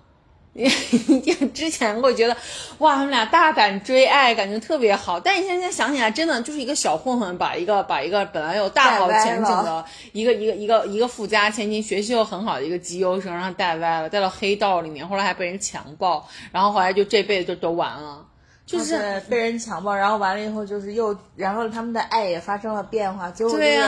[1.53, 2.37] 之前会觉得，
[2.79, 5.19] 哇，他们俩大胆追爱，感觉特别好。
[5.19, 18.25] 但你现在想起来，真的就是一个小混混，把一个把一个本来有大好前景的一个一个一个一个富家千金，学习又很好的一个绩优生，让他带歪了，带到黑道里面，后来还被人强暴，然后后来就这辈子就都完了。
[18.67, 23.83] 就是被人强暴，然后完了以后就是又，然后他们的爱也发生了变化，结果就是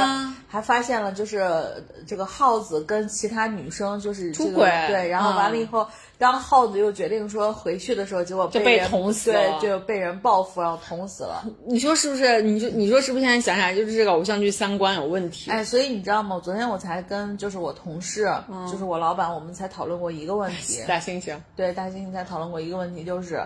[0.47, 11.43] 还发现了就是这个耗子跟其他女生就是出轨，对，然后完了以后，当耗子又决定说回去的时候，结果就被捅死了，对，就被人报复然后捅死了。
[11.65, 12.43] 你说是不是？
[12.43, 13.25] 你说你说是不是？
[13.25, 15.51] 现在想想就是这个偶像剧三观有问题。
[15.51, 16.39] 哎，所以你知道吗？
[16.45, 20.83] 昨天我才跟就是我同事，嗯、就是我老板，我们才讨论过一个问题。
[20.87, 23.43] 大猩猩，对，大猩猩才讨论过一个问题，就是。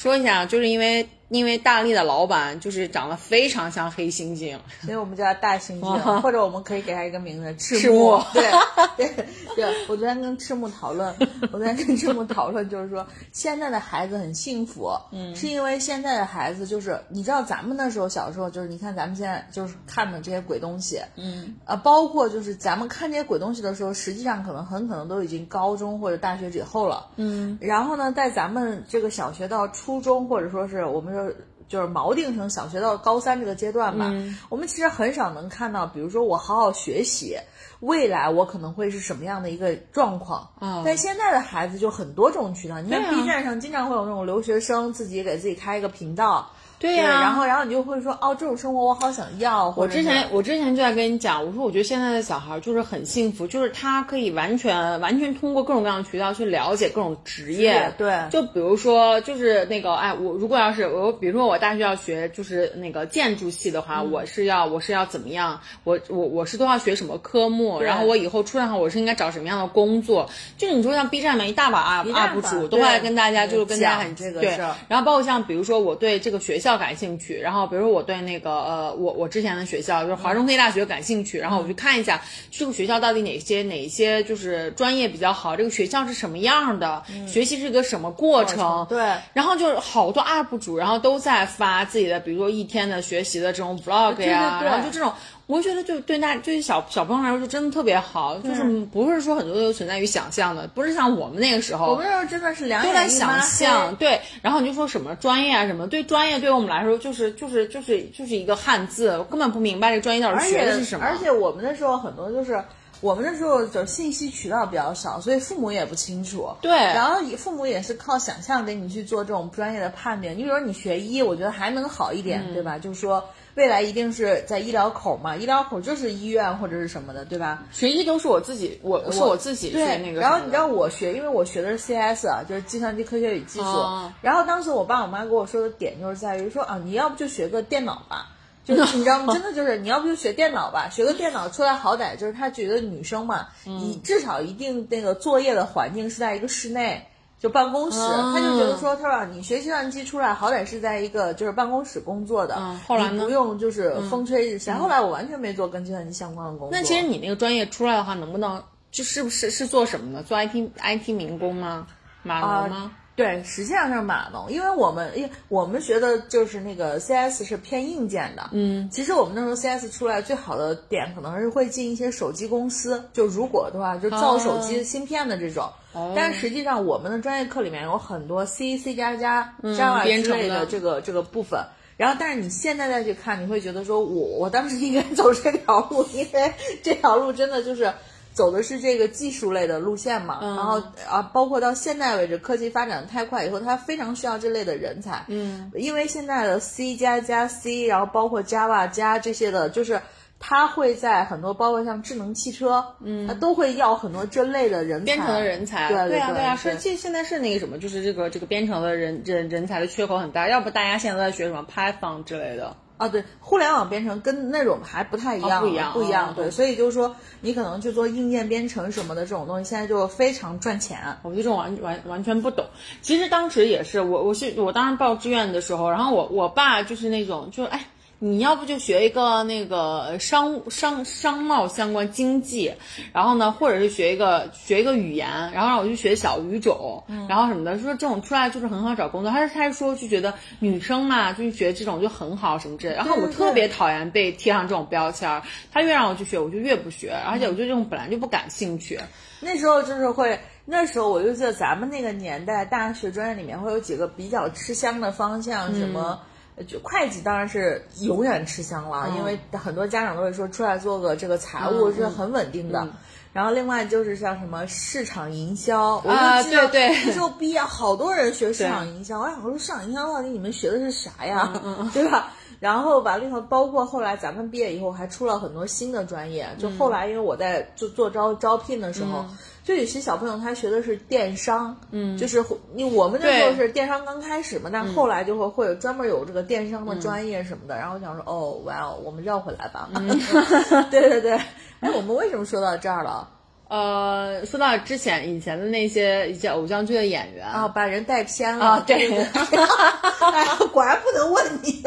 [0.00, 8.20] 说一下，就是因为因为大力的老板就是长得非常像黑猩猩，所以我们叫他大猩猩， 或者我们可以给他一个名字赤木。
[8.34, 8.50] 对
[8.96, 9.26] 对
[9.56, 11.14] 对，我昨天跟赤木讨论，
[11.52, 29.60] 我昨天跟赤木讨论，就是说现在的孩子很幸福，嗯，是因为现在的孩子就是你知道咱们那时候小时候就是你看咱们现在就是看的这些鬼东西，嗯，啊，包括就是咱们看这些鬼东西的时候，实际上可能很可能都已经高中或者大学以后了，嗯，然后呢，在咱们这个小学到。
[29.72, 31.19] 初中或者说是我们说
[31.68, 37.36] 就是锚定成小学到高三这个阶段吧，嗯、我们其实很少能看到，比如说我好好学习，
[37.80, 40.50] 未来我可能会是什么样的一个状况。
[40.60, 46.50] 嗯、但现在的孩子就很多种渠道，你看啊 B 站上经常会有那种留学生自己给自己开一个频道。
[46.80, 49.72] 对呀、啊，然后然后你就会说哦，这种生活我好想要。
[49.76, 57.92] 我之前我之前就在跟你讲，我说我觉得现在的小孩就是很幸福，就是他可以完全完全通过各种各样的渠道去了解各种职业。
[57.98, 65.60] 对，就比如说就是那个哎，我如果要是我，比如说我大学要学就是那个建筑系的话，嗯、我是要我是要怎么样？
[65.84, 67.78] 我我我是都要学什么科目？
[67.82, 70.28] 然后我以后出来后我是应该找什么样的工作？
[70.56, 74.56] 就是你说像 B 站上一大把 UP UP 主都会来跟大家就是跟大家很这个对，
[74.88, 77.38] 然后包括像比如说我对这个学校感兴趣。
[77.38, 88.86] 然后，比如说我对那个呃，我我之前的学校就是华中科技大学感兴趣，然后我去看一下这个学校到底哪些哪些就是专业比较好，这个学校是什么样的，学习是一个什么过程。
[88.88, 89.12] 对。
[89.32, 95.12] 然后就是好多 UP 主，然后都在发自己的，比如说一天的学习的这种 vlog 呀，然后就这种。
[95.50, 104.20] 我觉得就对那对于小小朋友来说就真的特别好，就是不是说很多都存在于想象的，不是像我们那个时候，我们那时候真的是两都在想象，对。
[104.42, 111.04] 然后你就说什么专业啊什么，对专业对我们来说就是就是就是就是一个汉字，根本不明白这个专业到底学的是什么。
[111.04, 112.62] 而且我们那时候很多就是。
[113.02, 116.50] 我们那时候就信息渠道比较少，所以父母也不清楚。
[116.60, 120.32] 对，然后父母也是靠想象给你去做这种专业的判定。
[120.32, 122.78] 你比如说你学医，我觉得还能好一点，嗯、对吧？
[122.78, 123.24] 就是说
[123.54, 127.64] 未来一定是在医疗口嘛，医疗口就是医院或者是什么的，对吧？
[127.72, 130.20] 学医都是我自己，我是我自己学那个。
[130.20, 133.64] 然后你知道我学，因为我学的是 CS 啊，就是计算机科学与技术。
[133.64, 138.28] 哦、然后当时我爸我妈跟我说的点就是在于说啊，你要不就学个电脑吧。
[138.62, 139.32] 就是 你知道吗？
[139.32, 147.08] 真的就是你要不就学电脑吧，学个电脑出来好歹就是他觉得女生嘛，你至少一定那个作业的环境是在一个室内，
[147.40, 152.54] 就办公室，他就觉得说，他说你学计算机出来好歹是在一个就是办公室工作的，
[152.86, 154.74] 后来你不用就是风吹日晒。
[154.74, 156.68] 后来我完全没做跟计算机相关的工作。
[156.70, 158.62] 那其实你那个专业出来的话，能不能
[158.92, 160.22] 就是不是是做什么呢？
[160.22, 161.86] 做 IT IT 民工吗？
[162.22, 162.92] 码农吗？
[163.16, 175.72] 对，实际上是码农，因为我们因为我们学的就是那个 CS 是偏硬件的，嗯，其实我们那时候 CS 出来最好的点可能是会进一些手机公司，就如果的话就造手机芯片的这种，哦、
[176.14, 181.60] 但实际上我们的专业课里面有很多 C、C 加加、嗯 Java 之类的这个这个部分。
[181.96, 187.92] 然后，但是你现在再去看，你会觉得说我我当时应该 走这条路，因为这条路真的就是。
[188.32, 195.24] 走的是这个技术类的路线嘛，嗯、然后啊，包括到现在为止，科技发展的太快以后，它非常需要这类的人才。
[195.26, 200.00] 嗯，因为现在的 C 加加 C，然后包括 Java 加这些的，就是
[200.42, 205.88] 它会在很多，包括像智能汽车，嗯，它都会要很多这类的人才，编程的人才。
[205.88, 212.74] 对对啊，对啊，是现现在是那个什么，就是这个这个编程的人人人才的缺口很大，要不大家现在都在学什么 Python 之类的。
[212.96, 216.30] 啊，对，互联网编程跟那种还不太一样，不一样，不一样。
[216.30, 220.98] 哦对，所以就是说，你可能去做硬件编程什么的这种东西，现在就非常赚钱。
[221.22, 222.64] 我对这种完完完全不懂。
[223.02, 227.84] 其实当时也是，我我是我当时报志愿的时候，然后我我爸就是那种，就是哎。
[228.22, 232.70] 你要不就学一个那个商商商贸相关经济，
[233.14, 239.30] 然后呢，或者是学一个学一个语言，然后让我去学小语种，然后什么的，说这种出来就是很好找工作。
[239.30, 242.98] 他是他是说就觉得女生嘛，就是学这种就很好什么之类的。
[242.98, 245.42] 然后我特别讨厌被贴上这种标签儿，
[245.72, 249.00] 他越让我去学，我就越不学，而且我对这种本来就不感兴趣。
[249.40, 256.20] 那时候就是会，那时候我就记得咱们那个年代，大学专业里面会有几个比较吃香的方向，什么。
[256.66, 262.86] 就会计当然是永远吃香了，因为很多家长都会说出来做个这个财务是很稳定的。
[263.32, 267.04] 然后另外就是像什么市场营销，我啊就记得对对。
[267.06, 271.52] 那时候毕业好多人学市场营销，我想说市场营销到底你们学的是啥呀，
[271.94, 272.32] 对吧？
[272.60, 279.24] 然后完了以后，包括后来咱们毕业以后还出了很多新的专业，就后来因为我在就做招招聘的时候。
[279.62, 282.42] 就有些小朋友他学的是电商，嗯，就是
[282.74, 287.76] 因为我们那时候是电商刚开始嘛，但后来就会会有专门有这个电商的专业什么的。
[287.76, 289.88] 然后我想说，哦，哇哦，我们绕回来吧。
[290.90, 291.32] 对对对，
[291.80, 293.28] 哎，我们为什么说到这儿了？
[293.70, 298.66] 呃，说到之前以前的那些一些偶像剧的演员啊，把人带偏了。
[298.66, 300.44] 啊，对，哎，
[300.74, 301.80] 果然不能问你。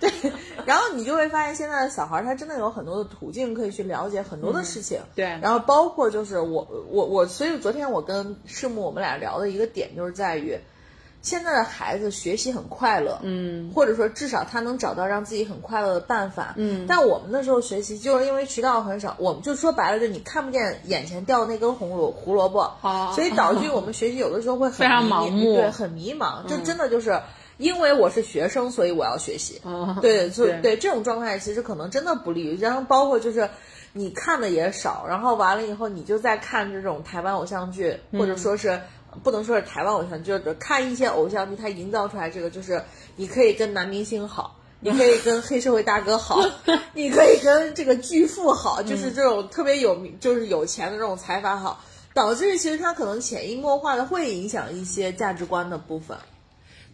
[0.00, 0.10] 对，
[0.64, 4.98] 然后你就会发现，现在的小孩他真的有很多的途径可以去了解很多的事情。
[5.14, 10.58] 对，然后包括就是我我我，所以昨天我跟世木我们俩聊的一个点就是在于。
[11.26, 16.86] 现在的孩子学习很快乐，嗯，或者说至少他能找到让自己很快乐的办法，嗯。
[16.86, 22.70] 但我们那时候学习就是因为渠道很少，我们就说白了，就你看不见眼前掉的那根红萝胡萝卜，
[23.12, 27.20] 所以导致我们学习有的时候会很非常盲目，对，很迷茫，就真的就是
[27.56, 30.76] 因为我是学生，所以我要学习，嗯、对，所以对。
[30.76, 32.56] 这种状态其实可能真的不利于。
[32.56, 33.50] 然后包括就是
[33.92, 38.80] 你看的也少，然后完了以后你就在看这种台湾偶像剧，或者说是。
[39.22, 42.82] 不能说是台湾偶像，就是看一些偶像剧，它营造出来这个就是
[43.16, 46.38] 你可以跟男明星好，你可以跟黑社会大哥好，
[46.94, 51.82] 你可以跟这个巨富好，就是这种特别有名，就是有钱的这种财阀好，
[52.14, 56.16] 导致其实他可能潜移默化的会影响一些价值观的部分。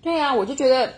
[0.02, 0.92] 对呀、啊，我就觉得，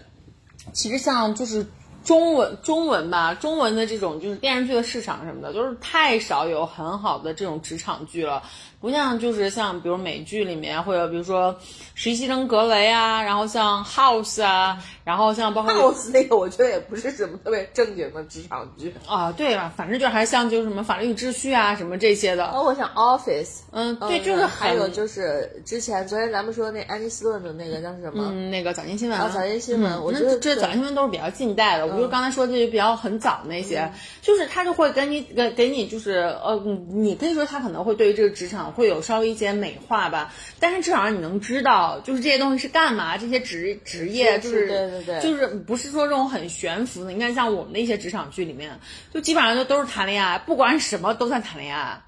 [0.72, 1.66] 其实像就是。
[2.04, 8.42] 中文中文吧，中文的这种就是电视剧的市场什么的，就是太少有很好的这种职场剧了，
[8.84, 11.54] 不像就是像比如美剧里面会有，比如说
[11.94, 19.72] 《实习生格雷》啊，然后像 House 啊，然后像包括 House 那个，我觉得也不是什么特别正经的职场剧啊，对吧？
[19.74, 22.44] 反正就还像就是什么法律秩序啊什么这些的。
[22.48, 28.28] 哦，我想 Office，嗯，对，就是还有就是之前昨天咱们说那安妮斯顿的那个叫什么？
[28.34, 31.86] 嗯，那个早间新闻啊，早间新闻，嗯、我觉得这早间新闻都是比较近代的。
[31.86, 36.54] 我就刚才说这些比较很早那些，嗯、就是他就会给你给给你就是呃，
[36.90, 47.12] 你可以说他可能会对于这个职场会有稍微一些美化吧，但是至少你能知道，就是这些东西是干嘛，这些职职业就是对对对，就是不是说这种很悬浮的。
[47.12, 48.78] 你看像我们的一些职场剧里面，
[49.12, 52.02] 就基本上就都是谈恋爱，不管什么都算谈恋爱。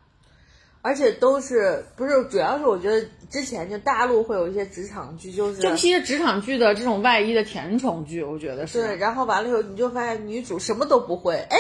[0.82, 8.80] 而且都是不是，主要是我觉得之前就大陆会有一些职场剧，就是就一些职场剧的这种外衣的甜宠剧，我觉得是。
[8.80, 11.58] 对，然后完了以后你就发现女主什么都不会，哎，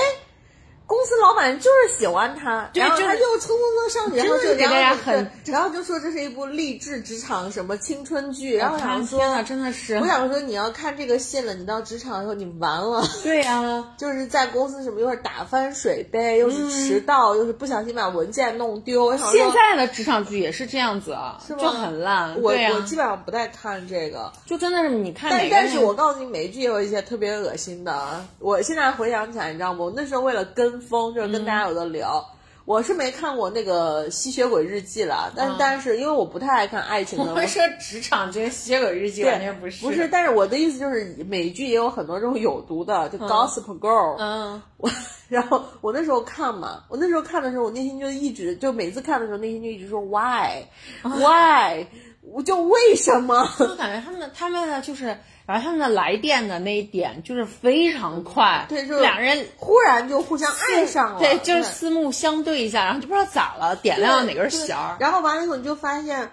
[0.86, 3.58] 公司老板就是喜欢他，然后他就蹭蹭
[3.90, 13.04] 蹭上去，然后就给大家很，然后就说这是一部励志职场什么青春剧，然后想说天呐，真的是，我想说你要看这个信了，你到职场以后你完了。
[13.24, 19.16] 对呀、啊， 就是在公司什么又是打翻水杯，又是迟到，嗯、又是不小心把文件弄丢。
[19.16, 22.40] 现在的职场剧也是这样子，是就很烂。
[22.40, 28.24] 我、啊、我基本上不太看这个，就真的是你看但但是我告诉你，美剧也有一些特别恶心的。
[28.38, 29.80] 我现在回想起来，你知道吗？
[29.84, 32.18] 我那时候为了跟风，就是跟大家有的聊。
[32.30, 32.32] 嗯
[32.66, 37.24] 我是没看过那个《吸血鬼日记》了，但、嗯、但是因为我不太爱看爱情的。
[37.24, 39.86] 我们说职场这个《吸血鬼日记》完全不是。
[39.86, 44.16] 不是，但是我的意思就是，美剧也有很多这种有毒的，就 Gossip Girl。
[44.18, 44.60] 嗯。
[44.78, 44.90] 我
[45.28, 50.64] 然后我那时候看嘛，我那时候看的时候，我内心就一直就每次看的时候，内心就一直说 Why
[51.04, 51.86] Why，
[52.22, 53.48] 我就为什么？
[53.60, 55.16] 就感觉他们他们就是。
[55.46, 64.96] 然后他们的来电的那一点就是非常快，对，就两人忽然就互相爱上了，对，就是四目相对一下，然后就不知道咋了，点亮了哪根弦儿。
[64.98, 66.30] 然后完了以后，你就发现，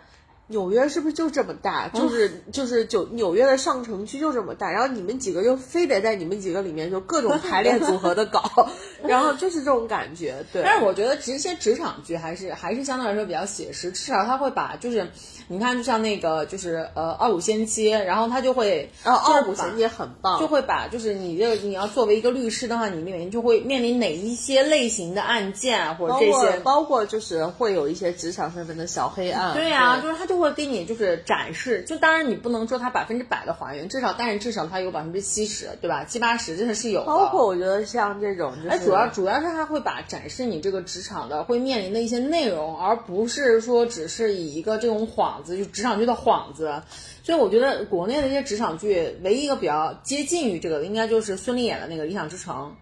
[0.47, 1.87] 纽约是不是就这么大？
[1.89, 8.67] 就是就是就纽约的上城区就这么大，然后你们几个又非得在你们几个里面就各种 排列组合的搞，
[9.03, 10.43] 然后就是这种感觉。
[10.51, 15.07] 对，但是我觉得这些职场剧还是还是相对来说比较写实，至少他会把就是
[15.47, 26.59] 你看，就像那个就是呃二五仙妻，然后他就会二五衔接很棒，就会把就是你这个你要作为一个律师的话，你里面就会面临哪一些类型的案件啊或者这些。
[26.63, 29.53] 包括就是会有一些职场上面的小黑暗。
[29.53, 36.05] 对呀、就是他就会给你就是展示，就当然你不能说他百分之百的还原，至少但是至少他有百分之七十，对吧？
[36.05, 37.05] 七八十真的是有的。
[37.05, 45.05] 包括我觉得像这种就是，哎，主要主要是他会把展示你这个职场的会面临的一些内容，而不是说只是以一个这种
[45.39, 46.81] 幌子，就职场剧的幌子。
[47.23, 52.75] 所以我觉得国内的一些职场剧，唯一一个比较接近于这个的，应该就是孙俪演的那个《理想之城》。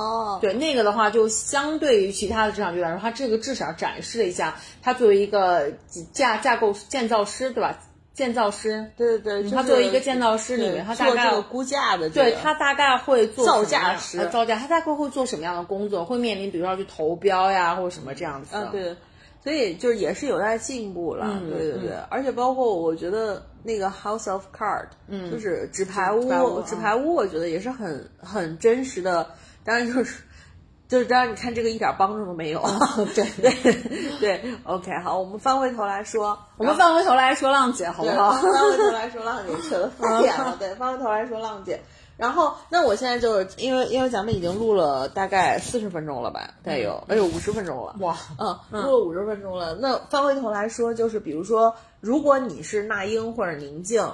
[0.00, 5.70] 哦，对那个的话，就相对于其他的职场剧来说，它这个至少展示了一下，它作为一个
[6.12, 7.78] 架架构建造师，对吧？
[8.14, 16.04] 建造师，对对对，他作为一个建造师里面，对他大概做这个估价的这个，对他大概会做造价师呃造价，他大概会做什么样的工作？
[16.04, 18.60] 会面临比如说要去投标呀，或者什么这样子的。
[18.60, 18.94] 啊，对，
[19.42, 29.26] 所以就是也是有待进步了，嗯对对对，而且包括我觉得那个 House of Card，嗯，就是纸牌屋纸牌屋，我觉得也是很很真实的，
[29.64, 30.22] 当然就是。
[30.88, 32.62] 就是当然，你看这个一点帮助都没有。
[33.14, 33.74] 对 对
[34.20, 38.32] 对，OK，好，我们翻回头来说，我们翻回头来说浪姐，好不，好？
[38.32, 40.54] 翻回头来说浪姐扯得太 远了。
[40.58, 41.80] 对，翻回头来说浪姐。
[42.22, 47.96] 然后，那我现在就是因为因为咱们已经录了大概四十分钟了吧，大概有，哎呦五十分钟了。
[47.98, 49.74] 哇，嗯，录了五十分钟了。
[49.74, 54.08] 那翻回头来说，就是比如说，如果你是那英或者宁静，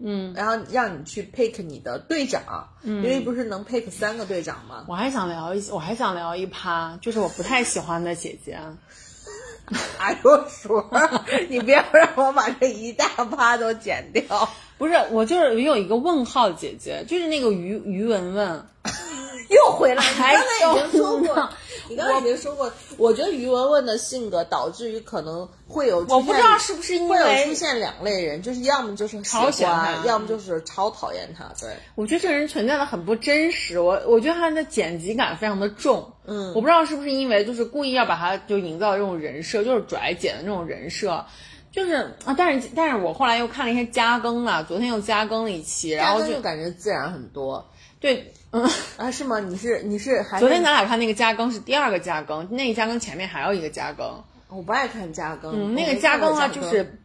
[0.00, 4.84] 嗯，然后让你去 pick 你的队长，因为不是能 pick 三个队长吗？
[4.88, 8.58] 我还想聊一，我还想聊一趴，就是我不太喜欢的姐姐。
[9.98, 14.48] 哎呦，叔儿，你不要让我把这一大趴都剪掉。
[14.82, 18.66] 不是，我就是有一个问号姐姐，就是那个于于文文，
[19.48, 21.50] 又回来，你还刚才已经说过，
[21.88, 31.44] 你刚才已经说过，我觉得于文文的性格导致于可能会有，我不知道是不是因会有为出现两类人，就是要么就是喜超喜欢欢，他要么就是超讨厌他。
[31.60, 41.24] 对，我觉得这个人存在的很不真实，我我觉得他的剪辑感非常的重，嗯，我不知道是不是因为就是故意要把他就营造这种人设，就是拽姐的那种人设，
[41.72, 41.94] 就是
[42.24, 47.66] 啊，但是但是我后来又看了一些加更啊，昨天又加更了一期，然后就就感觉自然很多
[47.98, 48.62] 对，嗯，
[48.98, 49.10] 啊？
[49.10, 49.40] 是吗？
[49.40, 57.01] 你是你是 还昨天咱俩看那个加更是第二个加更，那个加更前面还有一个加更，我不爱看加更，嗯，那个加更啊，加就是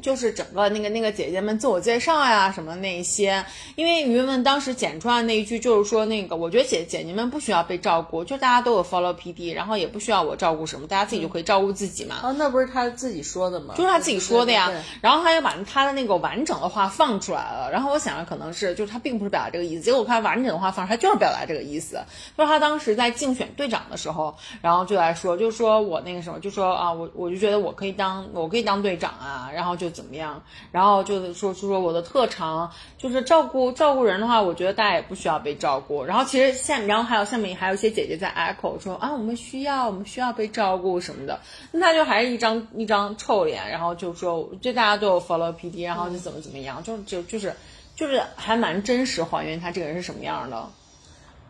[0.00, 3.44] 就是整个那个那个姐姐们自我介绍呀什么的那一些，
[3.76, 12.20] 因为于文当时剪出来那一句就是说那个，我觉得姐姐你们不需要被照顾，就大家都有 follow PD，然后也不需要我照顾什么，大家自己就可以照顾自己嘛。
[12.22, 13.74] 哦，那不是他自己说的吗？
[13.76, 22.00] 就是他自己说的呀对对对，然后他又把他的那个完整的话放出来了，然后我想着可能是就是他并不是表达这个意思，结果我看完整的话放出来，他就是表达这个意思，
[22.36, 41.40] 就是他当时在竞选队长的时候，然后就来说，就说我那个什么，就说啊，我我就觉得我可以当我可以当队长啊，然后就怎么样，然后就是说说说我的特长就是照顾照顾人的话，我觉得大家也不需要被照顾，然后其实下然后还有下面还有一些姐姐在 echo 说啊，我们需要我们需要被照顾什么的，
[41.72, 47.54] 那他就还是一张一张臭脸，然后就说就大家都有 follow PD，然后就怎么怎么样，就就就是
[47.96, 50.68] 就是还蛮真实还原他这个人是什么样的。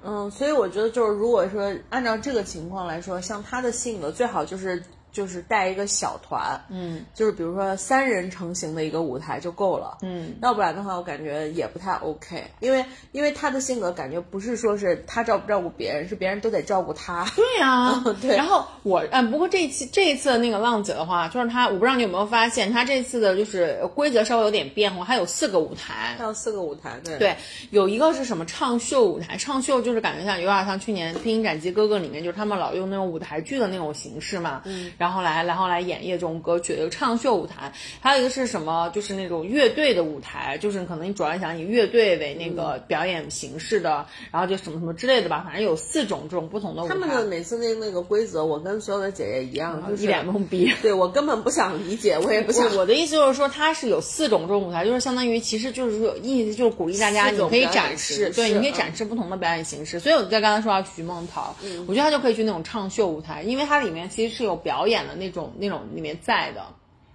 [0.03, 4.83] 嗯，所以我觉得就是，如果说按照这个情况来说，像他的性格，最好就是
[5.13, 18.37] 就是带一个小团，嗯，就是比如说三人成型的一个舞台就够了，嗯，要不然的话，我感觉也不太 OK，因为因为他的性格感觉不是说是他照不照顾别人，是别人都得照顾他，对呀、 对。
[18.37, 26.15] 然后我嗯，不过这一期这一次的那个浪姐的话，就是他，我不知道你有没有发现，他这次的就是规则稍微有点变化，他有四个舞台。
[26.17, 26.25] 他。
[26.25, 27.19] 有四个舞台，对。
[27.19, 27.37] 对，
[27.71, 37.73] 有一个是什么唱秀舞台，唱秀就是感觉像有点像去年《披荆斩棘哥哥》里面，就是他们老用那种舞台剧的那种形式嘛，嗯，然后来然后来演绎这种歌曲的一个唱秀舞台。
[38.03, 46.93] 还有一个是什么，就是那种乐队的舞台，就是可能你主要想以乐队为那个表演形式的，然后就什么什么之类的吧，反正有四种这种不同的舞台。
[46.93, 50.71] 他们的每次那那个规则，我跟所有的姐姐一样，就是一脸懵逼。
[50.83, 59.99] 对我根本不想理解，我也不想我我的意思就是说，它是有四种这种舞台，就是相当于其实就是说意思就是鼓励大家，你可以展示，对，你可以嗯展示不同的表演形式。
[59.99, 61.55] 所以我在刚才说到徐梦桃，
[61.87, 66.63] 我觉得她就可以去那种唱秀舞台，因为它里面其实是有表演的那种那种里面在的。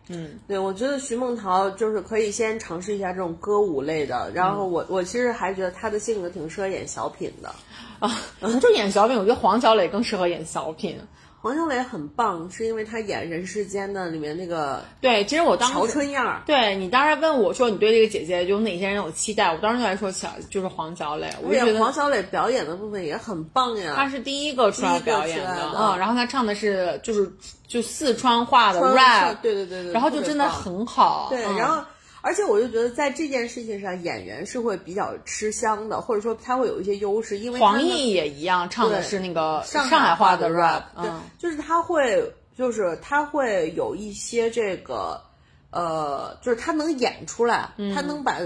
[0.07, 7.53] 嗯对，我觉得徐梦桃就是可以先尝试一下这种歌舞类的，然后我我其实还觉得她的性格挺适合演小品的。
[7.99, 8.11] 啊，
[8.61, 10.99] 就演小品，我觉得黄小磊更适合演小品。
[11.45, 16.41] 黄小磊很棒，是因为他演《人世间》的里面那个对，其实我当乔时春燕儿。
[16.43, 27.31] 对你当时问我说你对这个姐姐有哪些人有期待，我当时就来说小就是黄小磊，我觉得黄小磊表演的部分也很棒呀，她是第一个出来表演的嗯，然后她唱的是就是
[27.67, 31.55] 就四川话的 rap，对对对对，然后就真的很好，对，嗯。
[31.57, 31.79] 然后
[32.25, 45.21] 而且我就觉得在这件事情上，演员是会比较吃香的，或者说他会有一些优势，因为黄奕也一样唱的是那个上海话的 rap，对嗯，，就是他会，就是他会有一些这个，
[45.69, 48.39] 呃，就是他能演出来，他能把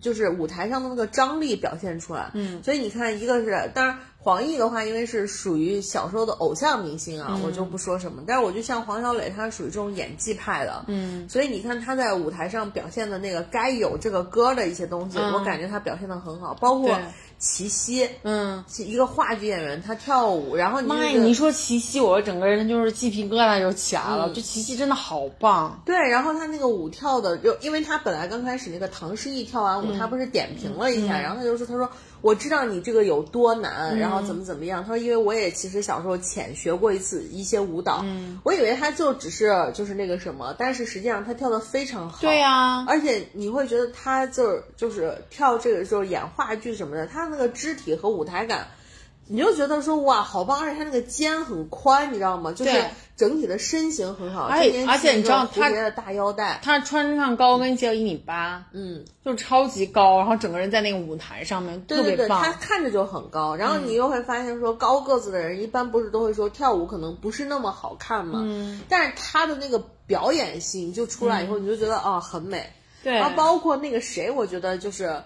[0.00, 17.04] 就是舞台上的那个张力表现出来，嗯，所以你看，一个是当然黄奕的话，因为是属于小时候的偶像明星啊，我就不说什么，但是我就像黄小磊，他属于这种演技派的，嗯，所以你看他在舞台上表现的那个该有这个歌的一些东西，我感觉他表现的很好，包括对。
[17.38, 18.62] 齐溪，嗯。
[18.76, 21.18] 一个话剧演员，他跳舞，然后妈呀！
[21.18, 24.28] 你一说齐溪，我整个人就是鸡皮疙瘩就起来了。
[24.28, 24.34] 嗯。
[24.34, 31.88] 就齐溪真的好棒，对，然后他那个舞跳的，就因为他本来刚开始那个唐诗逸跳完舞，他不是点评了一下，然后他就说，他说
[32.22, 34.82] 我知道你这个有多难，然后怎么怎么样。
[34.82, 38.04] 他说，因为我也其实小时候浅学过一次一些舞蹈，
[38.42, 42.18] 我以为他就只是就是那个什么，但是实际上他跳的非常好。
[42.20, 48.68] 对呀、而且你会觉得他就是就是跳这个时候演话剧什么的，他那个肢体和舞台感，
[49.32, 52.52] 你就觉得说哇好棒，而且他那个肩很宽，你知道吗？
[52.52, 52.84] 就是
[53.16, 62.42] 整体的身形很好，而且而且你知道他的大腰带，他穿上高跟鞋有一米八，嗯，就超级高，然后整个人在那个舞台上面对对对，特别棒。
[62.42, 69.78] 他看着就很高，然后你又会发现说高个子的人一般不是都会说跳舞可能不是那么好看嘛，嗯，但是他的那个
[70.08, 72.68] 表演性就出来以后，你就觉得啊、很美，
[73.04, 75.22] 对，然后包括那个谁，我觉得就是，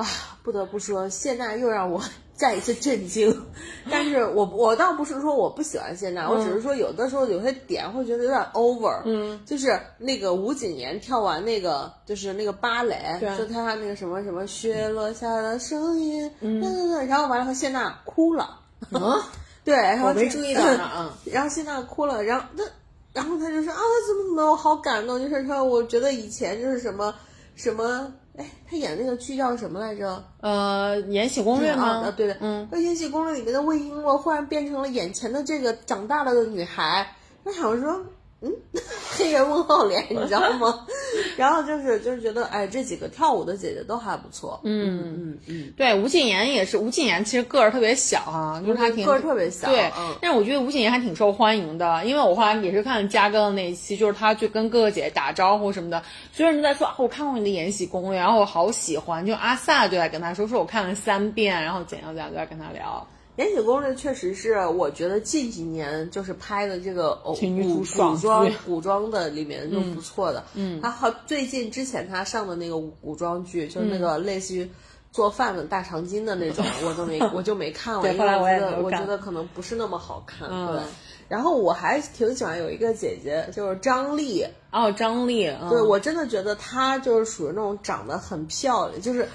[0.00, 0.06] 啊，
[0.42, 2.00] 不得不说，谢娜又让我
[2.34, 3.46] 再一次震惊。
[3.90, 9.02] 但是我我倒不是说我不喜欢谢娜，我只是说有的时候有些点会觉得有点 over。
[9.04, 18.58] 嗯，就是那个吴谨言跳完那个就是那个芭蕾，对就她那个什么什么雪落下的声音，嗯，对对对，然后完了后谢娜哭了。
[18.90, 19.20] 嗯，
[19.62, 21.10] 对，然后我没注意到呢， 嗯。
[21.26, 22.64] 然后谢娜哭了，然后那，
[23.12, 23.78] 然后他就说啊，
[24.08, 27.14] 怎么怎么，我好感动，就是说，我觉得以前就是什么
[27.54, 30.24] 什么，哎，他演那个剧叫什么来着？
[30.40, 31.86] 呃，《延禧攻略》啊吗？
[32.06, 37.14] 啊，对的，嗯，《延禧攻略》里面的魏璎珞忽然变成了眼前的这个长大了的女孩，
[37.44, 38.00] 那想说。
[38.42, 38.50] 嗯，
[39.18, 40.86] 黑人问号脸， 你知道吗？
[41.36, 44.58] 然后就是就是觉得，哎，这几个跳舞的姐姐都还不错。
[44.64, 49.68] 嗯嗯嗯，对，吴谨言也是，吴谨言其实个儿特别小啊、就是她挺个儿特别小。
[49.68, 63.06] 对，嗯，但是我觉得吴谨言还挺受欢迎的，因为我后来也是看了嘉哥的那一期，就是她去跟哥哥姐姐打招呼什么的，所有人都在说啊，我看过你的《延禧攻略》，然后我好喜欢，就阿萨就在跟他说，说我看了三遍，然后怎样怎样，就在跟他聊。
[63.36, 70.44] 《延禧攻略》确实是我觉得近几年就是拍的这个偶古古装古装的里面就不错的。
[70.54, 74.68] 嗯，他好最近之前他上的那个古装剧，就是那个类似于
[75.10, 80.48] 做饭的大长今的那种，我都没 我就没看了，因后来我也觉得我觉得可能不是那么好看。
[80.50, 80.82] 嗯对，
[81.28, 84.44] 然后我还挺喜欢有一个姐姐，就是张丽。
[84.72, 89.28] 哦，张丽，嗯、对我真的觉得她就是属于那种长得很漂亮，就是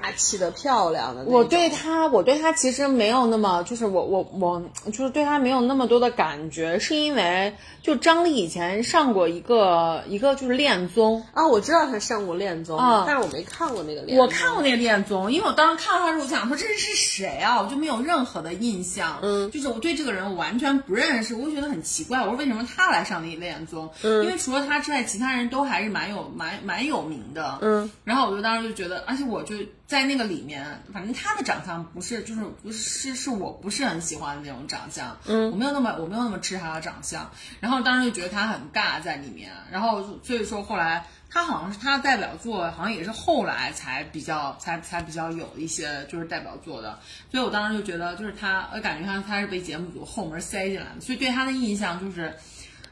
[0.00, 1.24] 大气的漂亮的。
[1.24, 14.18] 我对他，我对他其实没有那么，就是我我我就是对他没有那么多的感觉，是因为就张丽以前上过一个一个就是恋综，啊，我知道他上过恋综，啊但是我没看过那个恋综。
[14.18, 17.60] 我看过那个恋综，因为我当时看到他的时候，我想说这是谁啊？
[17.62, 23.88] 我就没有任何的印象，嗯，就是我对这个人我完全不认识，我就觉得很奇怪，我说为什么他来上那个恋综？
[24.02, 29.56] 嗯，因为除了他之外，其他人都还是蛮有蛮蛮有名的，嗯，然后我就当时就觉得，而且我就
[29.90, 37.28] 在那个里面，反正他的长相不是就是不是是我不是很喜欢的那种长相，嗯，我没有那么我没有那么吃他的长相，
[37.58, 41.04] 然后当时就觉得他很尬在里面，然后所以说后来。
[41.32, 46.98] 他好像是他的代表作，好像也是后来才比较才才比较有一些就是代表作的，
[47.30, 52.34] 所以我当时就觉得就是他，我感觉他他是被节目组后门塞进来的，所以对他的印象就是，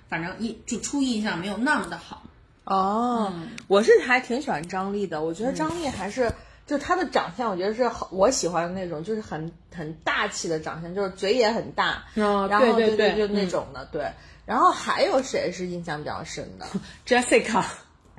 [0.08, 2.22] 反正印就初印象没有那么的好。
[2.62, 3.34] 哦，
[3.66, 6.32] 我是还挺喜欢张丽的，我觉得张丽还是。
[6.68, 14.06] 就他的长相，我觉得是好我喜欢的那种，就是很很大气的长相，就是嘴也很大，嗯然后对对对对就那种的，对。
[14.44, 16.66] 然后还有谁是印象比较深的？
[17.06, 17.64] Jessica，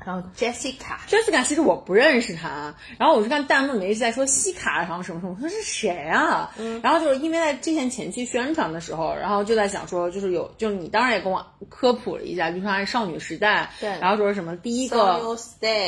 [0.05, 6.51] 然后 Jessica，Jessica 其实我不认识她，然后我就看弹幕里面一直在说西卡，然后什么什么，我说是谁啊？
[6.81, 15.19] 然后就是因为在之前前期宣传的时候，然后就在想说，就是有，就是你当然也跟我科普了一下，就说它是少女时代，对然后说什么第一个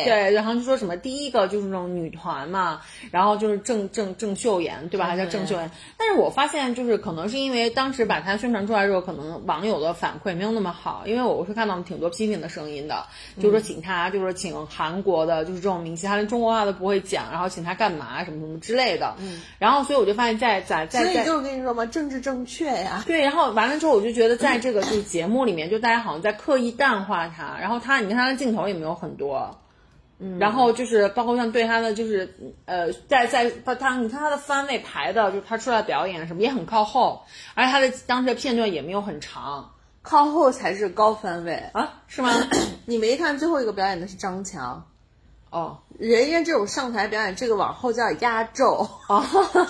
[0.06, 2.82] 对，然后就说什么第一个就是那种女团嘛，
[3.12, 5.06] 然后就是郑郑郑秀妍，对吧？
[5.08, 5.70] 还叫郑秀妍。
[5.98, 13.06] 但是我发现就是可能是因为当时把它宣传出来之后，可能网友的反馈没有那么好，因为我是看到挺多批评的声音的，
[13.38, 19.16] 就是说请他，就是请韩国的，就是这种明星，他连中国话都不会讲，然后请他干嘛什么什么之类的。
[19.20, 23.04] 嗯，然后所以我就发现在在在在所以就是跟你说嘛，政治正确呀。
[23.06, 29.60] 对，然后完了之后，我就觉得在这个就是节目里面，就大家好像在刻意淡化他，然后他，你看他的镜头也没有很多，
[30.20, 32.34] 嗯，然后就是包括像对他的就是
[32.66, 37.24] 呃，在在他你看他的番位排的，就是他出来表演什么也很靠后，
[37.54, 39.72] 而且他的当时的片段也没有很长
[40.02, 42.32] 靠后才是高分位，啊，是吗？
[42.86, 44.88] 你没看最后一个表演的是张强，
[45.50, 48.90] 哦人家这种上台表演，这个往后叫压轴。
[49.08, 49.24] 哦，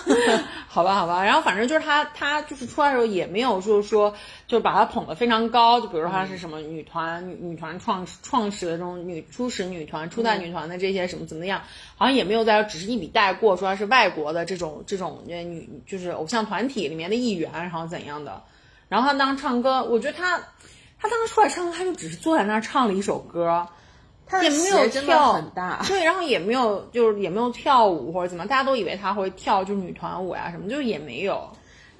[0.66, 4.14] 好吧好吧，然后反正就是他他就是出来的时候也没有就是说
[4.46, 11.60] 就是把他捧得非常高，就比如说他是什么女团女女团创创始的这种女初始女团初代女团的这些什么怎么样，
[11.96, 18.42] 好像也没有在只是一笔带过，说他是外国的这种这种呃女就是偶像团体里面的一员，然后怎样的，
[18.92, 20.38] 然后他当时唱歌，我觉得他
[21.00, 23.66] 他当时出来唱歌，他就只是坐在那儿唱了一首歌。
[24.26, 31.48] 他的也没有跳很大，对，然后也没有就是也没有跳舞或者怎么，大家都以为他会跳就是女团舞呀、什么，就是也没有。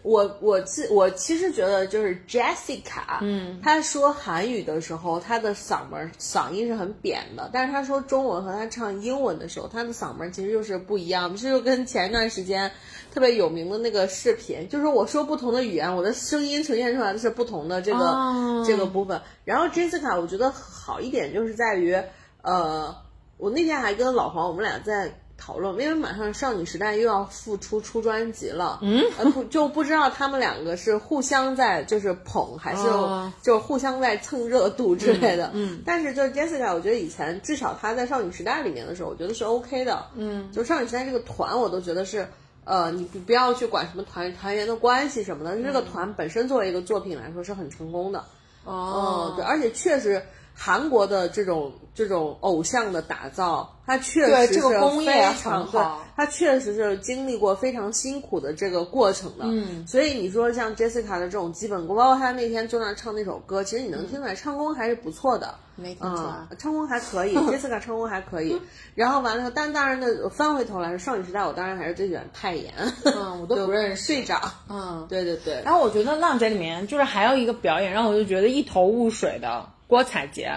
[0.03, 12.69] 我我其我其实觉得就是 Jessica，嗯，她说韩语的时候，她的嗓门嗓音是很扁的，但是她说中文和她唱英文的时候，她的嗓门其实就是不一样，这就跟前一段时间
[13.13, 19.21] 特别有名的那个视频，就是我说不同的语言，我的声音呈现出来的是不同的这个、哦这个部分。
[19.45, 21.97] 然后 Jessica 我觉得好一点就是在于，
[22.43, 22.95] 呃，
[23.37, 25.13] 我那天还跟老黄我们俩在。
[25.45, 42.25] 讨论，因为马上少女时代又要复出出专辑了，嗯，呃不就不知道他们两个是互相在就是捧，还是哦就互相在蹭热度之类的，嗯，但是就是 Jessica，我觉得以前至少她在少女时代里面的时候，我觉得是 OK 的，嗯，就少女时代这个团，我都觉得是。
[42.65, 48.25] 呃，你不不要去管什么团团员的关系什么的，这个团本身作为一个作品来说是很成功的。
[48.65, 50.23] 哦嗯，对，而且确实
[50.55, 59.45] 韩国的这种这种偶像的打造，它确实是这个工业非很常好对，它确实是经历过非常辛苦的这个过程的。
[59.47, 65.53] 嗯，所以你说像 Jessica 的这种基本功，包括他那天坐那儿唱那首歌，其实你能听出来唱功还是不错的。
[65.77, 68.61] 没听出来嗯，唱功还可以， Jessica 唱功还可以。
[68.95, 72.73] 然后完了但当然的，翻回头来说，少女时代我当然还是最喜欢泰妍，
[73.05, 74.07] 嗯，我都不认识。
[74.07, 74.41] 队长。
[74.69, 80.51] 嗯，对对对，然后我觉得浪姐里面就是还有一个表演让我就觉得一头雾水的郭采洁，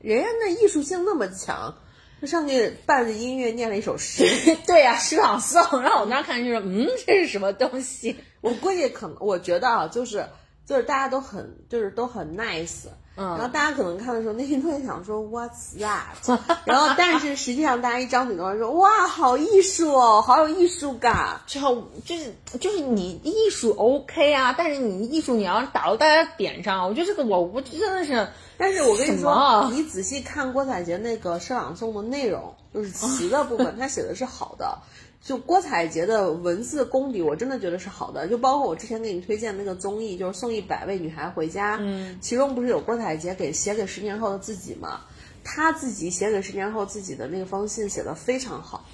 [0.00, 1.74] 人家那艺术性那么强，
[2.20, 4.24] 就上去伴着音乐念了一首诗。
[4.66, 8.16] 对呀、诗朗诵，然后我当时看就是嗯，这是什么东西？
[8.40, 10.26] 我估计可能，我觉得啊，就是
[10.66, 12.86] 就是大家都很就是都很 nice，
[13.22, 16.38] 嗯然后大家可能看的时候内心特别想说 What's that？
[16.64, 21.38] 然后但是实际上大家一张嘴都会说哇，好艺术哦，好有艺术感。
[21.46, 34.78] 之后就是就是你艺术 OK 啊，但是你艺术你要打到大家点上，我觉得这个我我真的是，但是我跟你说，你仔细看郭采洁那个诗朗诵的内容，就是词的部分， 他写的是好的。
[35.22, 38.26] 就郭采洁的文字功底，我真的觉得是好的。
[38.26, 45.02] 就包括我之前给你推荐那个综艺，就是送一百位女孩回家，嗯，其中不是有郭采洁给写给十年后的自己吗？
[45.44, 48.84] 她自己写给十年后自己的那封信写的非常好。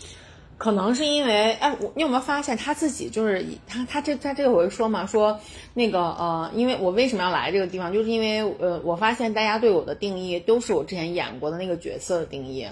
[0.58, 5.38] 可能是因为哎，我你有没有发现他自己就是以他他这他这回说嘛，说
[5.74, 12.66] 那个呃，因为我为什么要来这个地方，就是因为呃，我发现大家对我的定义都是我之前演过的那个角色的定义。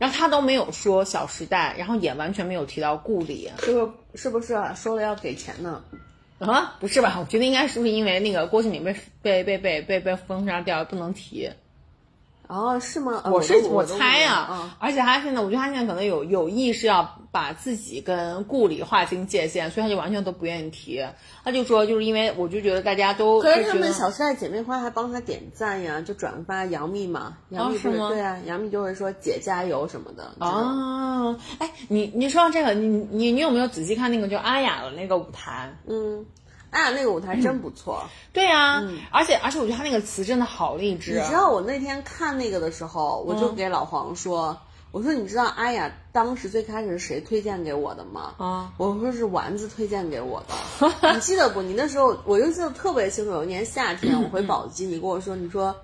[0.00, 3.78] 然后他都没有说《小时代》，然后也完全没有提到顾里，是不
[4.14, 4.22] 是？
[4.22, 4.72] 是不是啊？
[4.74, 5.84] 说了要给钱呢？
[6.38, 7.18] 啊，不是吧？
[7.20, 11.50] 我觉得应该是不是因为那个郭敬明被被被被被被封杀掉，不能提。
[12.50, 13.20] 哦，是吗？
[13.24, 21.00] 呃我是我猜啊，嗯而且他现在，我觉得他现在可能有有意识要把自己跟顾里划清界限，所以他就完全都不愿意提。
[21.44, 30.34] 他就说，就是因为我就觉得大家都可是他们小时代姐妹花还帮他点赞呀，就转发杨幂嘛，杨幂不是吗对啊，杨幂就会说姐加油什么的。
[30.40, 35.72] 哦，哎，你你说到这个，你你你有没有仔细看那个就阿雅的那个舞台？
[35.86, 36.26] 嗯，
[36.70, 38.02] 哎呀，那个舞台真不错。
[38.32, 41.12] 对呀、而且而且我觉得他那个词真的好励志。
[41.12, 44.56] 你知道我那天看那个的时候，我就给老黄说，
[44.92, 48.34] 我说你知道阿雅当时最开始是谁推荐给我的吗？
[48.38, 50.54] 啊，我说是丸子推荐给我的，
[51.14, 51.60] 你记得不？
[51.62, 55.74] 你那时候我就记得特别清楚，有一年夏天我回宝鸡，你跟我说，你说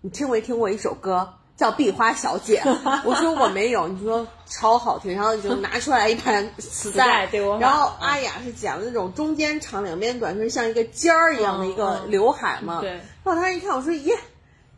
[0.00, 2.62] 你听没听过一首歌叫壁花小姐，
[3.04, 12.90] 我说我没有，你说超好听，然后就拿出来一盘磁带对我然后阿雅是剪了那种中间长两边短，就是像一个尖儿一样的一个刘海嘛，对。
[12.90, 14.14] 然后她一看，我说耶，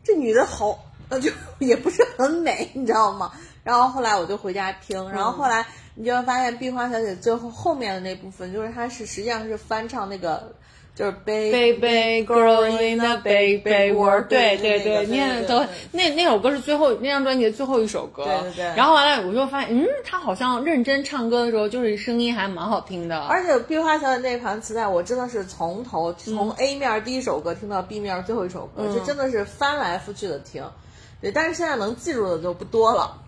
[0.03, 3.33] 这女的好，呃，就 也不是很美，你知道吗？
[3.63, 5.65] 然后后来我就回家听，然后后来
[5.95, 10.55] 你就会发现壁花小姐最后后面的那部分，就是她是实际上是翻唱那个。
[10.99, 18.65] 就是 baby girl in the baby world，对对对，念的都那那首歌是最后那张专辑的最后一首歌，对对对。
[18.75, 23.17] 然后完了我就发现，嗯，他好像认真唱歌的时候，就是声音还蛮好听的。
[23.17, 30.61] 而且壁花小姐那盘磁带，我真的是从头从 A 面第一首歌听到 B 面最后一首歌，就真的是翻来覆去的听。
[31.21, 33.21] 对，但是现在能记住的就不多了。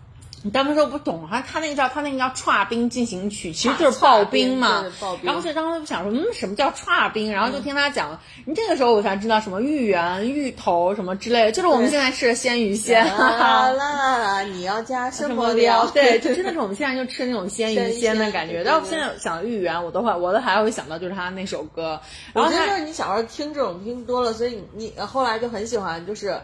[0.44, 4.84] 你当时说不懂，他他那个叫他那个叫《串冰进行曲》，其实就是刨冰嘛。
[5.22, 7.32] 然后所以当时就想说，嗯，什么叫串冰？
[7.32, 13.08] 然后就听他讲，你这个时候我才知道什么芋圆、芋头什么之类的，就是我们现在吃的鲜芋仙。
[13.08, 14.42] 好啦啦！
[14.42, 15.86] 你要加什么料？
[15.94, 18.64] 对，就真的是我们现在就吃那种鲜芋仙的感觉。
[18.64, 22.00] 但我现在想芋圆，我都会，我都还会想到就是他那首歌。
[22.32, 26.40] 然后就是你小时候听这种听多了，所以你你后来就很喜欢，就是。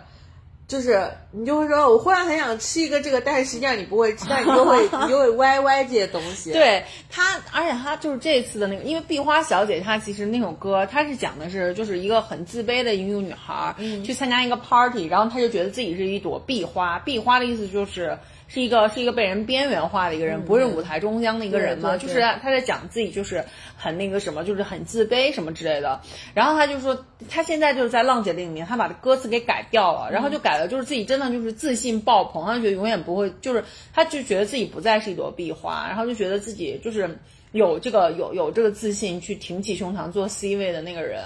[0.69, 6.53] 就是你就会说，我忽然很想吃一个这个，但是实际上你不会吃，但你就会 你就会歪歪这些东西。
[6.53, 18.19] 对他，而且他就是这次的那个，因为壁花小姐她其实那首歌，她是讲的是就是一个很自卑的一个女孩去参加一个 party，然后她就觉得自己是一朵壁花，壁花的意思就是。
[18.49, 21.97] 是一个是一个被人边缘化的一个人，不是舞台中央的一个人嘛？
[21.99, 23.45] 就是他在讲自己就是
[23.77, 26.01] 很那个什么，就是很自卑什么之类的。
[26.35, 37.19] 然后他就说，他现在就是在浪姐里面，他把歌词给改掉了，然后就改了，就是自己真的就是自信爆棚，他觉得永远不会，就是他就觉得自己不再是一朵壁花，然后就觉得自己就是
[37.53, 41.23] 有这个有有这个自信去挺起胸膛做 C 位的那个人。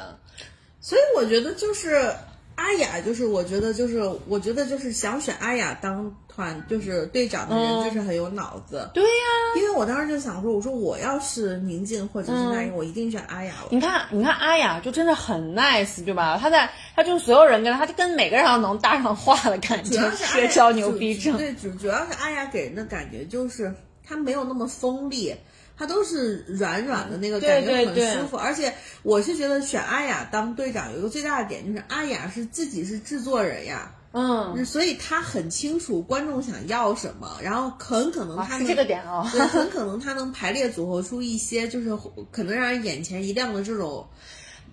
[0.81, 2.13] 所以我觉得就是
[2.57, 6.15] 阿雅，就是我觉得就是我觉得就是想选阿雅当。
[6.35, 9.09] 团就是队长的人就是很有脑子，对呀，
[9.55, 13.53] 因为我当时就想说，我说我要是宁静或者是那英，我一定选阿雅。
[13.69, 16.39] 你看，你看阿雅就真的很 nice，对吧？
[16.41, 21.37] 他在，他就是所有人跟他，他就跟每个人都能搭上话的感觉，社交 牛逼症。
[21.37, 23.71] 对，主主要是阿雅给人的感觉就是
[24.03, 25.35] 他没有那么锋利，
[25.77, 28.37] 他都是软软的那个感觉很舒服。
[28.37, 33.95] 而且我是觉得选阿雅当队长有一个最大的点就是阿雅是自己是制作人呀。
[34.15, 41.97] 嗯，所以他很清楚观众想要什么，然后很可能他是这个点哦，很 可能他能排列组合出一些就是
[42.31, 44.07] 可能让人眼前一亮的这种，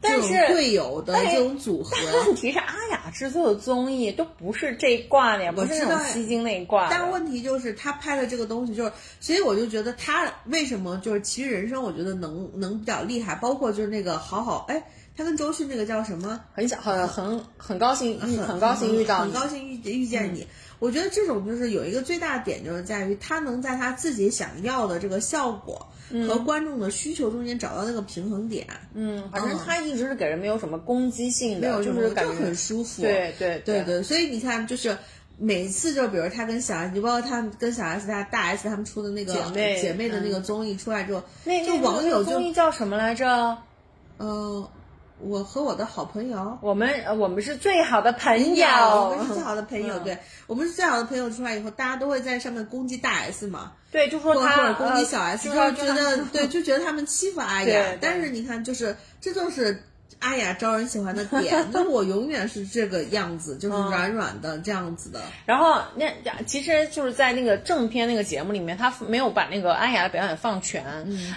[0.01, 1.95] 但是队友的这种组合。
[2.25, 6.89] 问题是阿雅制作的综艺都不是这一挂的，不是那种吸睛那一挂。
[6.89, 14.83] 但问题就是他拍的这个东西就是，所以我就觉得他为什么就是《其实人生》，我觉得能能比较厉害，包括就是那个好好哎。
[15.17, 16.39] 他跟周迅那个叫什么？
[16.53, 20.47] 很想很很很高兴，很高兴遇到，很高兴遇遇见你。
[20.79, 25.85] 我觉得这种就是有一个最大的点，就是在于他能在他自己想要的这个效果
[26.27, 28.65] 和观众的需求中间找到那个平衡点。
[28.93, 33.01] 嗯，反正他一直是给人没有什么攻击性的，就是感觉很舒服。
[33.01, 34.97] 对对对对，所以你看，就是
[35.37, 43.57] 每次就比如他跟小 S，你包括他跟小 S 他大 S 他们出的那个姐妹姐妹的那个综艺出来之后，那就网友综艺叫什么来着？
[44.19, 44.67] 嗯。
[45.21, 50.17] 我和我的好朋友，我们我们是最好的朋友，我们是最好的朋友，对，
[50.47, 51.29] 我们是最好的朋友。
[51.29, 57.97] 出来以后，大家都会在上面攻击大 S 嘛，对，就说他或者攻击小 S，就觉得对，就觉得他们欺负阿雅。
[58.01, 59.83] 但是你看，就是这就是。
[60.19, 65.21] 阿雅招人喜欢的点， 就是我永远是这个样子，就是软软的这样子的。
[65.45, 66.11] 然后那
[66.45, 70.83] 其实就是在那个正片那个节目里面，他没有把那个阿雅的表演放全。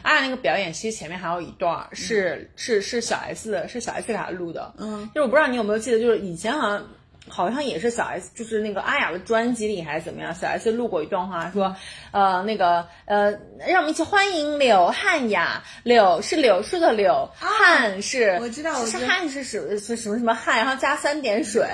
[0.02, 4.74] 阿雅那个表演其实前面还有一段是是是小 S 是小 S 给他录的。
[4.78, 6.86] 嗯，就是我不知道你有没有记得，就是以前好像。
[7.28, 10.34] 好像也是小 S，就是那个阿雅的专辑里还是怎么样？
[10.34, 11.74] 小 S 录过一段话，说，
[12.10, 13.30] 呃，那个，呃，
[13.66, 15.62] 让我们一起欢迎柳汉雅。
[15.84, 21.66] 柳是柳树的柳，汉是我知道，是汉是什是什么什么汉，然后加三点水，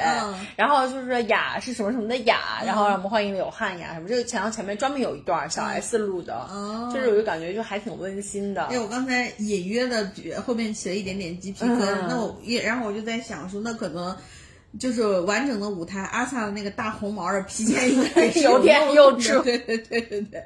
[0.57, 4.09] 然后就是雅是什么什么的雅，然后让我们欢迎柳汉雅什么。
[4.09, 6.47] 这个前前面专门有一段小 S 录的，
[6.93, 8.67] 就是我就感觉就还挺温馨的。
[8.71, 10.11] 因为我刚才隐约的
[10.47, 14.17] 后面起了一点点鸡皮疙瘩，那我也然后我就在想说，那可能。
[14.79, 19.41] 就是完整的舞台，阿萨的那个大红毛的披肩 应该是有点幼稚。
[19.43, 20.45] 对对对对对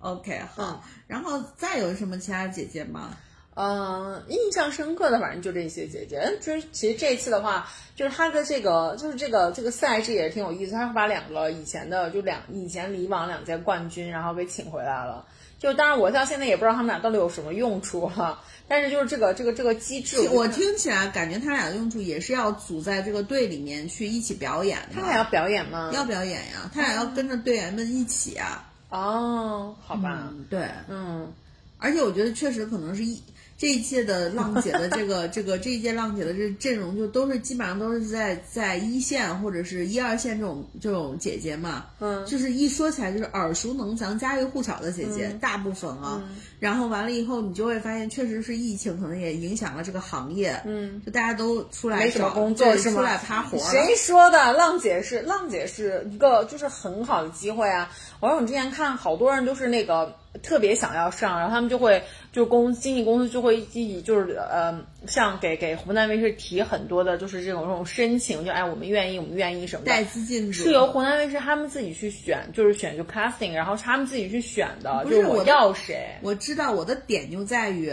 [0.00, 0.84] ，OK 好。
[1.06, 3.16] 然后再有什么其他姐姐吗？
[3.54, 6.38] 嗯，印象深刻的反正就这些姐姐。
[6.42, 15.26] 就是其实这一次的话，就是他的这个就是这个这个赛制也是挺有意思，他是把两个以前的就两以前以往两届冠军然后给请回来了。
[15.66, 24.94] 就当然我到现在也不知道他们俩到底有什么用处哈、但是就是这个这个这个机制，我听起来感觉他俩的用处也是要组在这个队里面去一起表演的。
[24.94, 25.90] 他俩要表演吗？
[25.92, 28.64] 要表演呀，他俩要跟着队员们一起啊。
[28.90, 31.32] 哦，好吧，嗯，对，嗯
[31.78, 33.20] 而且我觉得确实可能是一
[33.58, 46.22] 这一届的浪姐的这个这个这一届浪姐的这阵容，就都是基本上都是在在一线或者是一二线这种这种姐姐嘛，嗯就是一说起来就是耳熟能详、家喻户晓的姐姐，大部分啊。
[46.58, 52.94] 然后完了以后，你就会发现，确实是疫情可能也影响了这个行业，嗯，就大家都出来没什么找工作是吗？
[52.94, 53.64] 对出来趴活了。
[53.70, 54.52] 谁说的？
[54.54, 57.90] 浪姐是浪姐是一个就是很好的机会啊！
[58.20, 62.02] 我说我之前看好多人都是那个特别想要上，然后他们就会
[62.36, 69.90] 就公经纪公司就会积极就是呃像给给湖南卫视提很多的就是这种这种申请，就哎我们愿意我们愿意什么的。
[69.90, 76.08] 带资进组是由湖南卫视他们自己去选，就是选就 casting，然后他们自己去选的，不就是是我要谁。
[76.20, 77.90] 我知道我的点就在于，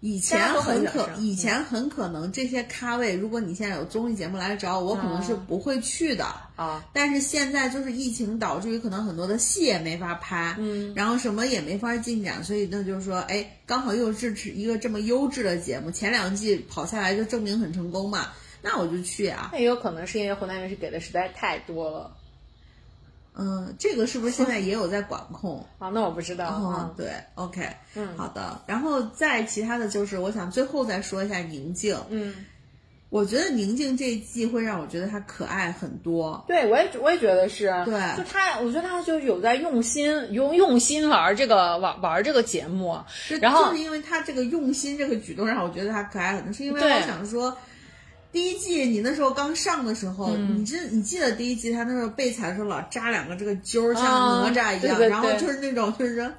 [0.00, 6.24] 以前很可以前很可能这些咖位，如果你现在有综艺节目来找我，我可能是不会去的。
[6.56, 18.28] 啊，但是现在就是疫情导致于可能很多的戏也没法拍，嗯，然后什么也没法进展，所以那就是说，哎，刚好又支持一个这么优质的节目，前两季跑下来就证明很成功嘛，
[18.60, 19.50] 那我就去啊。
[19.52, 22.14] 那也有可能是因为湖南卫视给的实在太多了
[23.40, 25.64] 嗯，这个是不是现在也有在管控？
[25.80, 26.58] 啊，那我不知道。
[26.60, 28.60] 嗯嗯，对，OK，嗯好的。
[28.66, 31.96] 然后再其他的就是，我想最后再说一下宁静。
[32.10, 32.34] 嗯，
[33.08, 36.44] 我觉得宁静这一季会让我觉得她可爱很多。
[36.46, 42.98] 对，我也我也觉得是，对就她，我觉得她就有在用心用用心玩这个玩玩这个节目，
[43.28, 47.56] 就然后就是因为她这个用心这个举动，让我觉得她可爱很多，是因为我想说。
[48.32, 56.32] 第一季你那时候刚上的时候，嗯你记你记得第一季他那时候备采的时候老扎两个这个揪儿，像啊哪吒一样，对对然后就是那种就是说，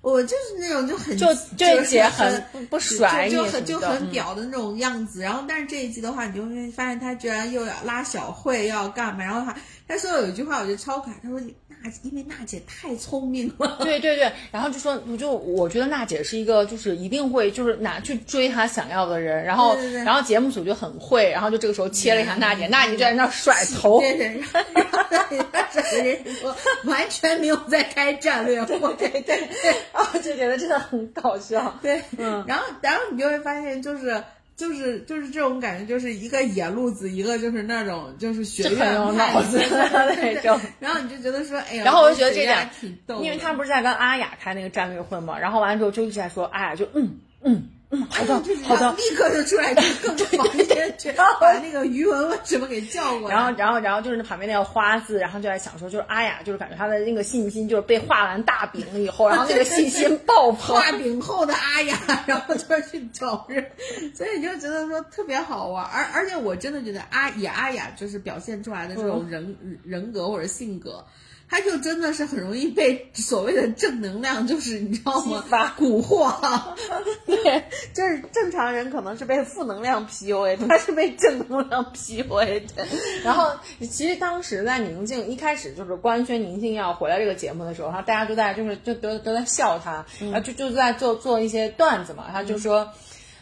[0.00, 5.22] 我就是那种就很就这就很很不不甩就就很就很的嗯表的那种样子。
[5.22, 9.24] 然后但是这一季的话，你就会发现他居然又要拉小慧，又要干嘛？
[9.24, 9.56] 然后他
[9.88, 11.40] 他说有一句话我觉得超可爱，他说
[11.82, 13.78] 娜因为娜姐太聪明了。
[13.82, 24.42] 对对对，然后就说，我就我觉得娜姐是一个，就是一定会就是拿去追她想要的人，然后对对对然后节目组就很会，然后就这个时候切了一下娜姐，娜姐就在那甩头，对对，
[24.72, 31.78] 然后然后人家说完全没有在开战略会，对对对然后就觉得真的很搞笑。
[31.82, 34.22] 对，嗯，然后然后你就会发现就是。
[34.56, 48.34] 就是就是这种感觉，就是一个野路子，一个就是那种就是学就很有脑子 对对对对那种然后你就觉得说，哎呀，然后我就觉得这点俩挺逗，因为他不是在跟阿雅开那个战略会嘛，然后完了之后就一直在说，阿雅就嗯嗯嗯，好的
[48.64, 60.74] 好的，立刻就出来就 更房间去把那个于文文什么给叫过来，然后，然后，然后就是那旁边那个花字，然后就在想说，就是阿雅，就是感觉她的那个信心，就是被画完大饼了以后，然后 那个信心爆棚。
[60.74, 61.96] 画饼后的阿雅，
[62.26, 63.64] 然后就是去找人，
[64.14, 71.04] 所以你就觉得说特别好玩，而而且我真的觉得阿以阿雅就是表现出来的这种人、人格或者性格。
[71.48, 75.44] 他就真的是很容易被所谓的正能量，就是你知道吗？
[75.48, 76.32] 发蛊惑。
[77.26, 77.64] 对，
[77.94, 82.86] 就是正常人可能是被负能量 PUA， 他是被正能量 PUA 的。
[83.22, 83.50] 然后，
[83.80, 92.88] 其实当时在宁静一开始就是官宣宁静要回来这个节目的时候，然后大家都在就是就都都在笑他，然后就就在做做一些段子嘛，他就说。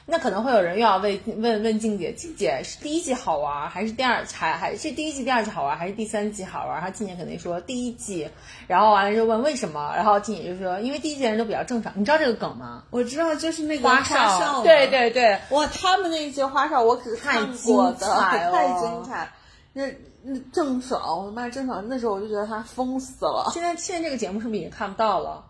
[0.07, 6.75] 那可能会有人又要问问问静姐，静姐是第一季好玩，还是第二还还是第一季、第二季好玩，还是第三季好玩？
[6.77, 8.29] 然后静姐肯定说第一季，
[8.67, 12.85] 然后完了就问为什么，然后静姐就说因为第一季人都比较正常，你知道这个梗吗？
[12.91, 19.33] 我知道，就是那个花少，少，对对对，哇，他们那一届花少我可是看过的，太精彩了太精彩。
[19.73, 19.87] 那
[20.23, 23.51] 那郑爽，我的妈，郑爽那时候我就觉得她疯死了。
[23.55, 25.47] 现在现在这个节目是不是已经看不到了？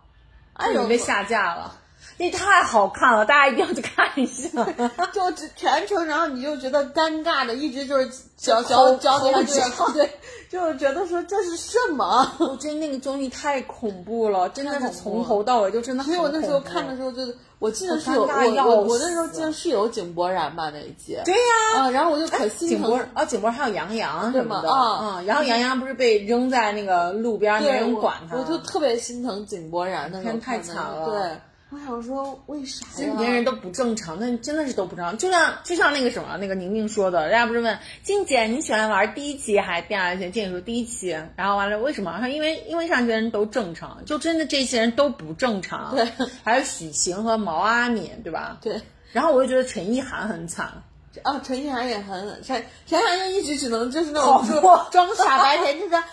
[0.53, 1.75] 哎呦已经被下架了。
[2.17, 4.49] 那太好看了，大家一定要去看一下。
[5.11, 10.09] 就只全程，然后你就觉得尴尬的，一直就是脚脚脚底下就是对，
[10.49, 12.31] 就是觉得说这是什么？
[12.39, 17.21] 我觉得那个综艺太恐怖了，真的是从头到尾就真的所以我那时候看的时候就，
[17.59, 21.17] 我记得是有我我我我那时候记得是有井柏然吧那一集。
[21.25, 22.97] 对呀、啊，然后我就可心疼。
[23.27, 23.49] 井柏。
[23.49, 31.09] 啊，还有杨洋什么的，啊嗯，然后杨洋不是被扔在那个路边，没人管他，我就特别心疼井柏然那天太惨了。
[31.09, 31.37] 对，
[31.75, 33.15] 我想说为啥呀？
[33.17, 35.17] 别人都不正常，那真的是都不正常。
[35.17, 40.21] 就像就像那个什么，那个宁宁说的，人家不是问静姐你喜欢玩第一期还是第二期？
[40.29, 42.17] 静姐说第一期，然后完了为什么？
[42.21, 45.93] 她因为因为上期的人都正常，就真的这些人都不正常。
[45.93, 46.07] 对，
[46.45, 48.57] 还有许晴和毛阿敏，对吧？
[48.61, 48.81] 对，
[49.11, 50.81] 然后我就觉得陈意涵很惨，
[51.23, 56.03] 啊，陈意涵也很陈陈意涵就一直只能就是那种装装傻白甜，就是 啊，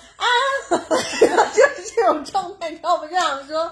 [0.71, 2.71] 就是这种状态。
[2.71, 3.71] 然后我们就想说，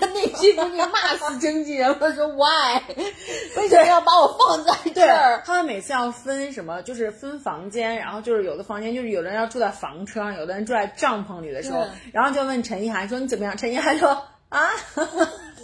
[0.00, 2.80] 他内心估计骂死经纪人了，说 why
[3.56, 5.42] 为什么要把我放在这儿？
[5.46, 13.56] 他们每次要分什么，就是分房间，然后就是有的房间就是有的人要住在房车上，有的人住在帐篷里的时候，然后就问陈意涵说你怎么样？
[13.56, 14.68] 陈意涵说啊。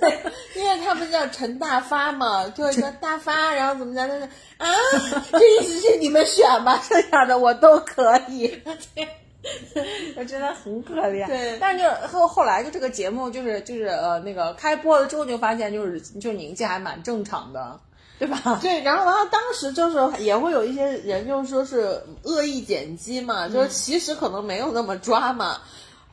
[0.01, 0.19] 对，
[0.57, 4.01] 因为他不是叫陈大发嘛，就是说大发，然后怎么着？
[4.07, 4.69] 他说啊，
[5.33, 8.61] 这意思是你们选吧，剩下的我都可以。
[8.95, 11.27] 对，真的很可怜。
[11.27, 17.79] 对，但是就后后来就这个节目就是就是呃那个开播了之后就发现就是就宁静还蛮正常的，
[18.19, 18.59] 对吧？
[18.63, 25.59] 对，然后然后当时就是也会有一些人就说是恶意剪辑嘛，就是其实可能没有那么抓嘛。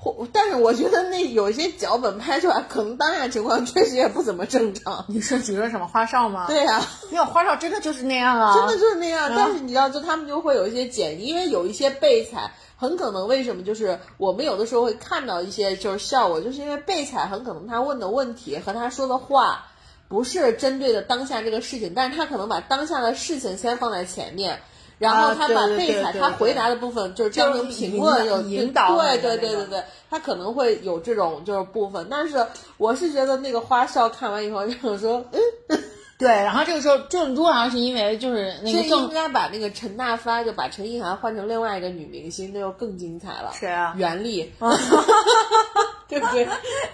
[0.03, 5.05] 或，但是我觉得那有些脚本拍出来，可能当下情况确实也不怎么正常。
[5.07, 6.47] 你说你说什么花哨吗？
[6.47, 9.31] 对呀，没有花哨真的就是那样啊，真的就是那样。
[9.35, 19.67] 但是你知道，就他们就会有一些剪，因为有一些备采，很可能为什么就是我们有的时候会看到一些就是效果，就是因为备采很可能他问的问题和他说的话
[20.07, 24.61] 不是针对的当下这个事情，但是他可能把当下的事情先放在前面。
[25.01, 32.45] 然后他把备采他回答的部分就是这样评论有引导，对对对对对，他可能会有这种就是部分，但是
[32.77, 35.79] 我是觉得那个花少看完以后就说，嗯，
[36.19, 43.51] 对，然后这个时候郑多好像是因为就是那个应该把那个陈大发就把陈意涵换成另外一个女明星，那就更精彩了。
[43.53, 43.95] 谁啊？
[43.97, 44.53] 袁立
[46.07, 46.47] 对不对？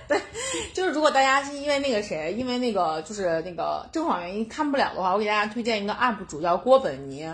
[0.07, 0.21] 对，
[0.73, 7.27] 就是如果大家是因为那个谁，因为那个就是那个正好原因看不了的话，我给大家推荐一个 UP 主叫郭本尼。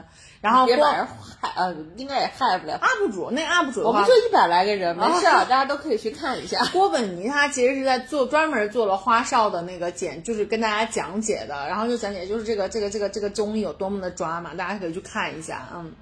[0.43, 1.07] 然后别把人
[1.39, 2.77] 害，呃，应该也害不了。
[2.81, 6.65] UP 主那 UP 主，我们就一百来个人，没事儿，大家都可以去看一下。
[6.73, 15.93] 郭本尼他其实是在做专门做了花少的那个简，就是跟大家讲解的，然后就讲解就是这个这个这个这个综艺有多么的抓嘛，大家可以去看一下，嗯，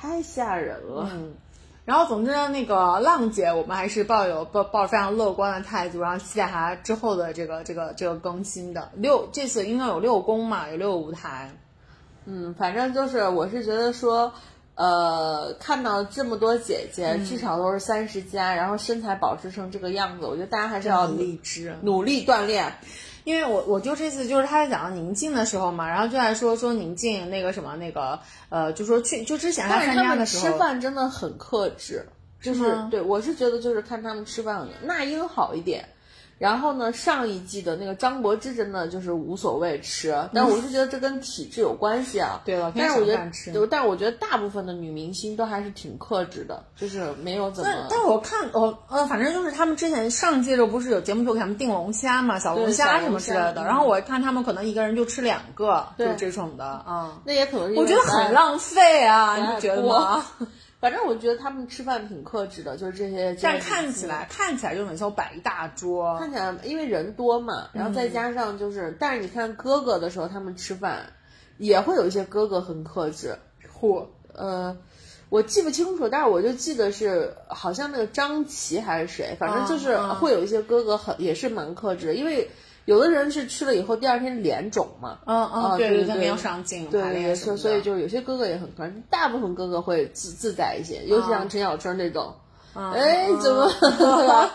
[0.00, 1.10] 太吓人了。
[1.12, 1.34] 嗯，
[1.84, 11.50] 然后总之呢，那个浪姐我们还是抱有抱抱着非常乐观的态度，然后期待她之后的这个这个这个更新的六，这次应该有六公嘛，有六个舞台。
[12.30, 14.30] 嗯，反正就是，我是觉得说，
[14.74, 22.70] 呃，看到这么多姐姐，至少都是三十加，然后身材保持成这个样子，我觉得大家还是要励志努力锻炼。
[23.24, 28.18] 因为我我就这次就是他在讲到宁静的时候嘛，然后就在说说宁静那个什么那个
[28.50, 32.06] 呃，就说去就之前他参加的时候，吃饭真的很克制，
[32.42, 35.88] 就是对我是觉得就是看他们吃饭，那英好一点。
[36.38, 42.40] 然后呢，上一季的那个张柏芝真的就是无所谓吃，但我是觉得这跟体质有关系啊。
[42.46, 47.70] 对了，但是我觉得，但是我觉得大部分的女明星都还是挺克制的，就是没有怎么。
[47.70, 53.64] 但但我看，我呃，反正就是他们之前上季的时候不是有节目组给他们订龙虾嘛，小龙虾什么之类的。
[53.64, 57.20] 然后我看他们可能一个人就吃两个，就这种的啊。
[57.24, 60.24] 那也可能是我觉得很浪费啊，你觉得吗？
[60.80, 63.36] 反正我觉得他们吃饭挺克制的，就是这些。
[63.42, 71.12] 但看起来看起来就很像摆一大桌，看起来因为人多嘛，然后再加上就是，但是你看哥哥的时候，他们吃饭
[71.56, 73.36] 也会有一些哥哥很克制。
[73.80, 74.76] 嚯，呃，
[75.28, 82.48] 我记不清楚，但是我就记得是好像那个张琪还是谁，反正就是会有一些哥哥很也是蛮克制，因为。
[82.88, 92.34] 有的人是吃了以后第二天脸肿嘛，嗯嗯，对对对，没有上镜，对对，所所以就是有些哥哥也很可能，大部分哥哥会自自在一些，尤其像陈小春那种，
[92.72, 93.70] 哎，怎么，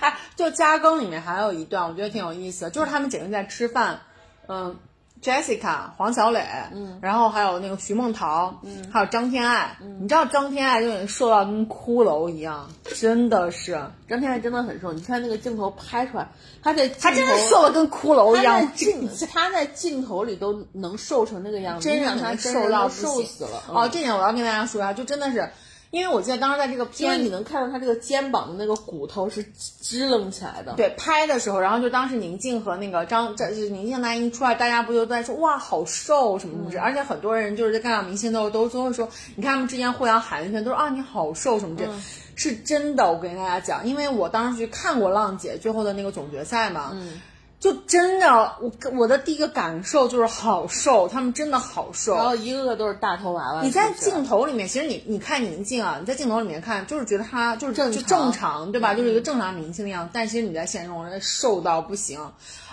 [0.00, 4.00] 哎，就加更里面还有一段，我觉得挺有意思的，就是他们几个人在吃饭，
[4.48, 4.76] 嗯。
[5.24, 13.72] Jessica、黄小磊，嗯，然后还有那个徐梦桃，嗯，还有张天爱，嗯，你知道张天爱就已瘦到跟骷髅一样，真的是，
[14.06, 16.28] 张天爱真的很瘦，你看那个镜头拍出来，
[16.62, 23.62] 他在他真的瘦的跟骷髅一样，镜他在镜头里都能瘦成那个样子，真让他瘦到瘦死了。
[23.68, 25.50] 哦，这点我要跟大家说一下，就真的是。
[25.94, 29.44] 因为我记得当时在这个片，你能看到他这个肩膀的那个骨头是
[29.80, 30.72] 支棱起来的。
[30.72, 41.88] 对，拍的时候，然后就当时宁静和那个张，这宁静那一出来，大家不就在说哇好瘦什么什么之，而且很多人就是在看到明星都都都会说，你看他们之间互相寒暄，都说啊你好瘦什么这，
[42.34, 43.12] 是真的。
[43.12, 46.90] 我跟大家讲，因为我当时去看过浪姐最后的那个总决赛嘛。
[46.92, 47.20] 嗯。
[47.64, 48.28] 就真的，
[48.60, 53.62] 我我的第一个感受就是好瘦，他们真的好瘦，然后一个个都是大头娃娃。
[53.62, 58.92] 你在镜头里面，其实你你看宁静啊，你在镜头里面看，就是觉得她就是正就正常，对吧？
[58.92, 60.10] 就是一个正常明星的样子。
[60.12, 62.20] 但其实你在现实中，人瘦到不行，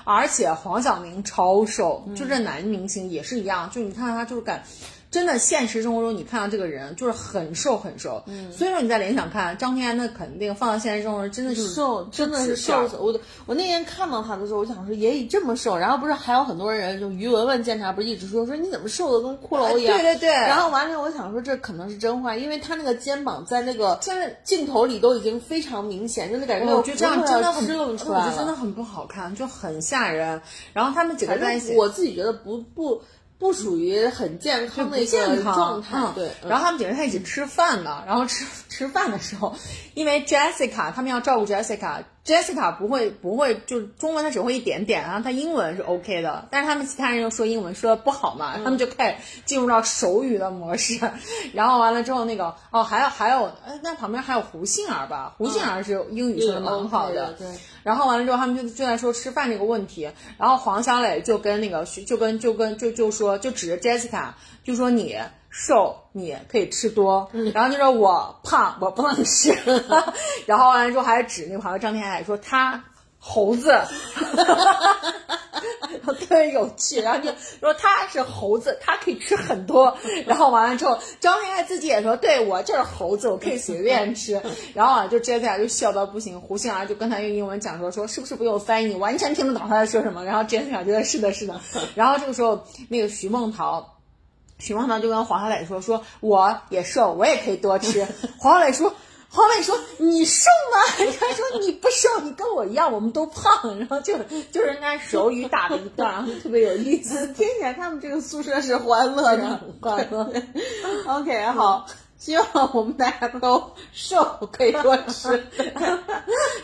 [0.03, 4.61] 而且黄晓明超瘦，就这男明星也是一样，就你看他就是感。
[5.11, 13.19] 真的现实生活中你看到这个人就是很瘦很瘦，嗯，所以说你在联想看张天爱，那肯定放到现实生活中真的就是瘦，真的是瘦死我。
[13.45, 19.97] 我那天看到他的时候，我想说爷爷这么瘦，然后不是还有很多人就于文文监察不是一直说说你怎么瘦的跟骷髅一样？
[19.97, 20.29] 对对对。
[20.29, 30.41] 然后完了，我想说这可能是真话，因为他那个肩膀在那个在镜头里都已经非常明显，就那感觉我觉得这样真的支棱出来了，真的很不好看，就很吓人。
[30.71, 33.01] 然后他们几个在一起，我自己觉得不不。
[33.41, 36.29] 不属于很健康的一个状态，对。
[36.47, 39.55] 然后他们几个人在一起吃饭呢，然后吃 吃饭的时候，
[39.95, 42.03] 因为 Jessica 他们要照顾 Jessica。
[42.23, 50.99] Jessica 不会不会，就中文他只会一点点，然后他英文是 OK 的，但是他们其他人又说英文说的不好嘛，他们就开始进入到手语的模式，
[51.53, 57.47] 然后完了之后那个哦还有还有，那旁边还有胡杏儿吧，胡杏儿是英语说的蛮好的，对。
[57.83, 60.07] 然后完了之后他们就就在说吃饭这个问题，
[60.37, 64.33] 然后黄小磊就跟那个就跟就跟就就说就指着 Jessica
[64.63, 65.17] 就说你。
[65.53, 69.53] 瘦你可以吃多，然后就说我胖我不能吃，
[70.47, 72.81] 然后完了之后还指那个朋友张天爱说他
[73.19, 73.77] 猴子，
[76.01, 77.29] 特别有趣，然后就
[77.59, 79.95] 说他是猴子，他可以吃很多，
[80.25, 84.41] 然后完了之后张天爱自己也说对我就是猴子，我可以随便吃，
[84.73, 91.59] 然后啊就接下来就笑到不行，胡杏儿就跟他用英文讲说说是不是不用翻译，完全听不懂他在说什么，然后 Jessica 觉得是的是的，
[91.93, 93.97] 然后这个时候那个徐梦桃。
[94.61, 98.07] 许梦桃就跟黄小磊说：“说我也瘦，我也可以多吃。
[98.37, 98.93] ”黄小磊说
[99.29, 104.17] ：“黄小磊说你瘦吗？” 他说：“你不瘦，你跟我一样，我们都胖。”然后就
[104.51, 110.31] 就是人家手语打了一段，然后特别有意思， 听起来他们这个宿舍是欢乐的，欢乐。
[111.07, 111.87] OK，好。
[112.21, 112.45] 希望
[112.75, 115.43] 我们大家都瘦，可以多吃，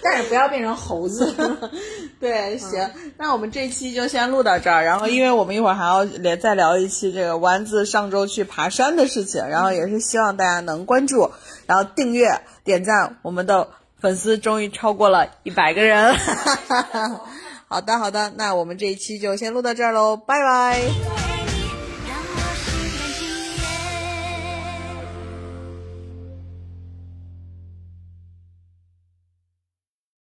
[0.04, 1.34] 但是不要变成猴子。
[2.22, 4.84] 对，行，那我们这期就先录到这儿。
[4.84, 11.32] 然后，因为我们一会儿还要连再聊一期这个丸子上周去爬山的事情，然后也是希望大家能关注，
[11.66, 13.68] 然后订阅、点赞，我们的
[14.00, 16.16] 粉丝终于超过了一百个人。
[17.68, 21.37] 好的，好的，那我们这一期就先录到这儿喽，拜拜。